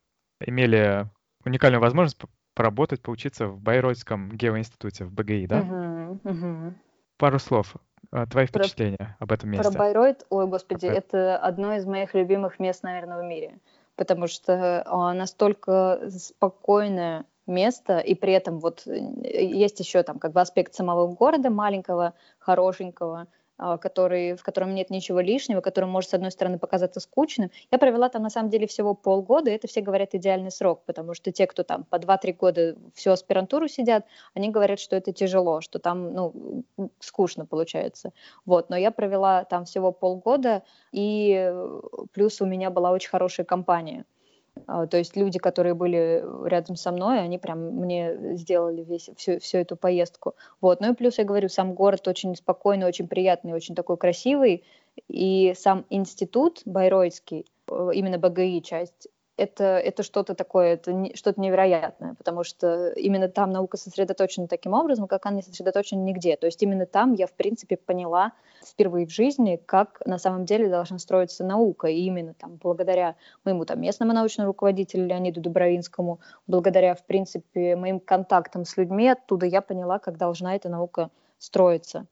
имели 0.41 1.09
уникальную 1.45 1.81
возможность 1.81 2.19
поработать, 2.55 3.03
поучиться 3.03 3.49
в 3.49 3.61
Байройтском 3.61 4.31
геоинституте, 4.31 5.05
в 5.05 5.13
БГИ, 5.13 5.47
да? 5.47 5.61
Uh-huh, 5.61 6.21
uh-huh. 6.23 6.73
Пару 7.17 7.39
слов. 7.39 7.75
А, 8.11 8.27
твои 8.27 8.47
впечатления 8.47 8.97
про, 8.97 9.17
об 9.19 9.33
этом 9.33 9.51
месте? 9.51 9.71
Про 9.71 9.79
Байройт, 9.79 10.25
ой, 10.31 10.47
господи, 10.47 10.87
okay. 10.87 10.93
это 10.93 11.37
одно 11.37 11.75
из 11.75 11.85
моих 11.85 12.15
любимых 12.15 12.59
мест, 12.61 12.83
наверное, 12.83 13.21
в 13.21 13.25
мире. 13.25 13.59
Потому 13.97 14.27
что 14.27 14.83
а, 14.87 15.13
настолько 15.15 16.09
спокойное 16.11 17.25
место, 17.47 17.99
и 17.99 18.15
при 18.15 18.33
этом 18.33 18.59
вот 18.59 18.87
э, 18.87 18.99
есть 19.23 19.79
еще 19.81 20.03
там 20.03 20.19
как 20.19 20.33
бы 20.33 20.41
аспект 20.41 20.75
самого 20.75 21.09
города 21.09 21.51
маленького, 21.51 22.15
хорошенького, 22.39 23.27
который, 23.57 24.37
в 24.37 24.43
котором 24.43 24.75
нет 24.75 24.91
ничего 24.91 25.21
лишнего, 25.21 25.61
который 25.61 25.87
может, 25.87 26.11
с 26.11 26.15
одной 26.15 26.31
стороны, 26.31 26.59
показаться 26.59 27.01
скучным. 27.01 27.51
Я 27.71 27.79
провела 27.79 28.09
там, 28.09 28.23
на 28.23 28.31
самом 28.31 28.51
деле, 28.51 28.67
всего 28.67 28.95
полгода, 28.95 29.51
и 29.51 29.55
это 29.55 29.69
все 29.69 29.81
говорят 29.81 30.15
идеальный 30.15 30.51
срок, 30.51 30.83
потому 30.87 31.15
что 31.15 31.33
те, 31.33 31.47
кто 31.47 31.63
там 31.63 31.85
по 31.85 31.97
2-3 31.97 32.33
года 32.33 32.77
всю 32.95 33.11
аспирантуру 33.11 33.69
сидят, 33.69 34.05
они 34.35 34.51
говорят, 34.51 34.81
что 34.81 34.97
это 34.97 35.13
тяжело, 35.13 35.61
что 35.61 35.79
там, 35.79 36.13
ну, 36.13 36.65
скучно 37.01 37.47
получается. 37.47 38.13
Вот, 38.45 38.71
но 38.71 38.77
я 38.77 38.91
провела 38.91 39.45
там 39.45 39.65
всего 39.65 39.93
полгода, 39.93 40.63
и 40.93 41.35
э, 41.35 41.81
плюс 42.13 42.41
у 42.41 42.47
меня 42.47 42.71
была 42.71 42.91
очень 42.91 43.11
хорошая 43.11 43.47
компания. 43.47 44.05
А, 44.67 44.87
то 44.87 44.97
есть 44.97 45.17
люди, 45.17 45.39
которые 45.39 45.75
были 45.75 46.25
рядом 46.49 46.77
со 46.77 46.93
мной, 46.93 47.21
они 47.21 47.39
прям 47.39 47.59
мне 47.59 48.37
сделали 48.37 48.83
весь, 48.83 49.11
всю, 49.17 49.39
всю 49.41 49.59
эту 49.59 49.77
поездку. 49.77 50.35
Вот. 50.61 50.81
Ну 50.81 50.93
и 50.93 50.95
плюс, 50.95 51.19
я 51.19 51.25
говорю, 51.25 51.49
сам 51.49 51.75
город 51.75 52.07
очень 52.09 52.35
спокойный, 52.37 52.87
очень 52.87 53.09
приятный, 53.09 53.53
очень 53.53 53.75
такой 53.75 53.97
красивый. 53.97 54.65
И 55.09 55.55
сам 55.57 55.85
институт 55.91 56.63
Байройский, 56.65 57.47
э, 57.69 57.91
именно 57.95 58.19
БГИ 58.19 58.63
часть, 58.63 59.09
это, 59.37 59.65
это 59.65 60.03
что-то 60.03 60.35
такое, 60.35 60.75
это 60.75 60.93
не, 60.93 61.15
что-то 61.15 61.41
невероятное, 61.41 62.15
потому 62.15 62.45
что 62.45 62.91
именно 62.91 63.29
там 63.29 63.51
наука 63.51 63.77
сосредоточена 63.77 64.47
таким 64.47 64.75
образом, 64.75 65.09
как 65.09 65.27
она 65.27 65.37
не 65.37 65.43
сосредоточена 65.43 66.01
нигде. 66.01 66.37
То 66.37 66.47
есть 66.47 66.63
именно 66.63 66.87
там 66.87 67.13
я, 67.13 67.27
в 67.27 67.33
принципе, 67.33 67.77
поняла 67.77 68.33
впервые 68.65 69.07
в 69.07 69.11
жизни, 69.11 69.61
как 69.67 70.01
на 70.07 70.19
самом 70.19 70.45
деле 70.45 70.69
должна 70.69 70.99
строиться 70.99 71.45
наука. 71.45 71.89
И 71.89 72.03
именно 72.03 72.35
там 72.35 72.59
благодаря 72.63 73.17
моему 73.45 73.65
там 73.65 73.81
местному 73.81 74.13
научному 74.13 74.49
руководителю 74.49 75.07
Леониду 75.07 75.41
Дубровинскому, 75.41 76.21
благодаря, 76.47 76.95
в 76.95 77.05
принципе, 77.05 77.77
моим 77.77 77.99
контактам 78.01 78.65
с 78.65 78.77
людьми 78.77 79.09
оттуда 79.09 79.47
я 79.47 79.61
поняла, 79.63 79.99
как 79.99 80.17
должна 80.17 80.55
эта 80.55 80.69
наука 80.69 81.11
строиться 81.39 82.07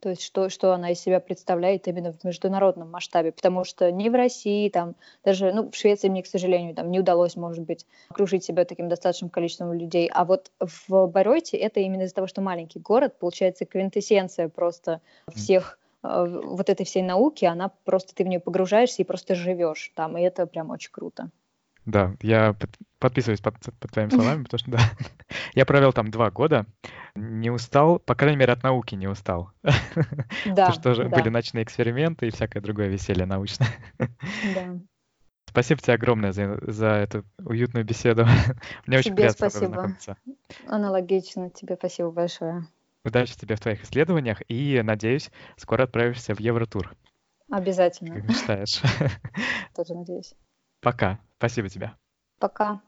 то 0.00 0.10
есть 0.10 0.22
что, 0.22 0.48
что 0.48 0.72
она 0.72 0.90
из 0.90 1.00
себя 1.00 1.20
представляет 1.20 1.88
именно 1.88 2.12
в 2.12 2.24
международном 2.24 2.90
масштабе, 2.90 3.32
потому 3.32 3.64
что 3.64 3.90
ни 3.90 4.08
в 4.08 4.14
России, 4.14 4.68
там, 4.68 4.96
даже 5.24 5.52
ну, 5.52 5.70
в 5.70 5.74
Швеции 5.74 6.08
мне, 6.08 6.22
к 6.22 6.26
сожалению, 6.26 6.74
там, 6.74 6.90
не 6.90 7.00
удалось, 7.00 7.36
может 7.36 7.64
быть, 7.64 7.86
окружить 8.08 8.44
себя 8.44 8.64
таким 8.64 8.88
достаточным 8.88 9.30
количеством 9.30 9.72
людей, 9.72 10.10
а 10.12 10.24
вот 10.24 10.50
в 10.60 11.06
Баройте 11.06 11.56
это 11.56 11.80
именно 11.80 12.02
из-за 12.02 12.14
того, 12.14 12.26
что 12.26 12.40
маленький 12.40 12.78
город, 12.78 13.18
получается 13.18 13.64
квинтэссенция 13.64 14.48
просто 14.48 15.00
всех 15.34 15.78
вот 16.02 16.70
этой 16.70 16.86
всей 16.86 17.02
науки, 17.02 17.44
она 17.44 17.70
просто, 17.84 18.14
ты 18.14 18.24
в 18.24 18.28
нее 18.28 18.40
погружаешься 18.40 19.02
и 19.02 19.04
просто 19.04 19.34
живешь 19.34 19.92
там, 19.94 20.16
и 20.16 20.22
это 20.22 20.46
прям 20.46 20.70
очень 20.70 20.92
круто. 20.92 21.30
Да, 21.88 22.14
я 22.20 22.52
под, 22.52 22.68
подписываюсь 22.98 23.40
под, 23.40 23.54
под 23.80 23.90
твоими 23.90 24.10
словами, 24.10 24.42
потому 24.42 24.58
что 24.58 24.70
да, 24.72 24.78
я 25.54 25.64
провел 25.64 25.94
там 25.94 26.10
два 26.10 26.30
года, 26.30 26.66
не 27.14 27.50
устал, 27.50 27.98
по 27.98 28.14
крайней 28.14 28.36
мере, 28.36 28.52
от 28.52 28.62
науки 28.62 28.94
не 28.94 29.08
устал. 29.08 29.50
Да, 30.44 30.66
Потому 30.66 30.94
что 30.94 30.94
да. 30.94 31.08
были 31.08 31.30
ночные 31.30 31.64
эксперименты 31.64 32.28
и 32.28 32.30
всякое 32.30 32.60
другое 32.60 32.88
веселье 32.88 33.24
научное. 33.24 33.70
Да. 34.54 34.78
Спасибо 35.48 35.80
тебе 35.80 35.94
огромное 35.94 36.32
за, 36.32 36.58
за 36.70 36.88
эту 36.88 37.24
уютную 37.42 37.86
беседу. 37.86 38.26
Мне 38.86 38.98
тебе 38.98 38.98
очень 38.98 39.14
приятно 39.14 39.48
спасибо. 39.48 39.96
Аналогично. 40.66 41.48
Тебе 41.48 41.76
спасибо 41.76 42.10
большое. 42.10 42.66
Удачи 43.02 43.34
тебе 43.34 43.56
в 43.56 43.60
твоих 43.60 43.82
исследованиях 43.82 44.42
и, 44.48 44.82
надеюсь, 44.84 45.30
скоро 45.56 45.84
отправишься 45.84 46.34
в 46.34 46.40
Евротур. 46.40 46.94
Обязательно. 47.50 48.16
Как 48.16 48.28
мечтаешь. 48.28 48.82
Тоже 49.74 49.94
надеюсь. 49.94 50.34
Пока. 50.80 51.18
Спасибо 51.38 51.68
тебе. 51.68 51.92
Пока. 52.38 52.80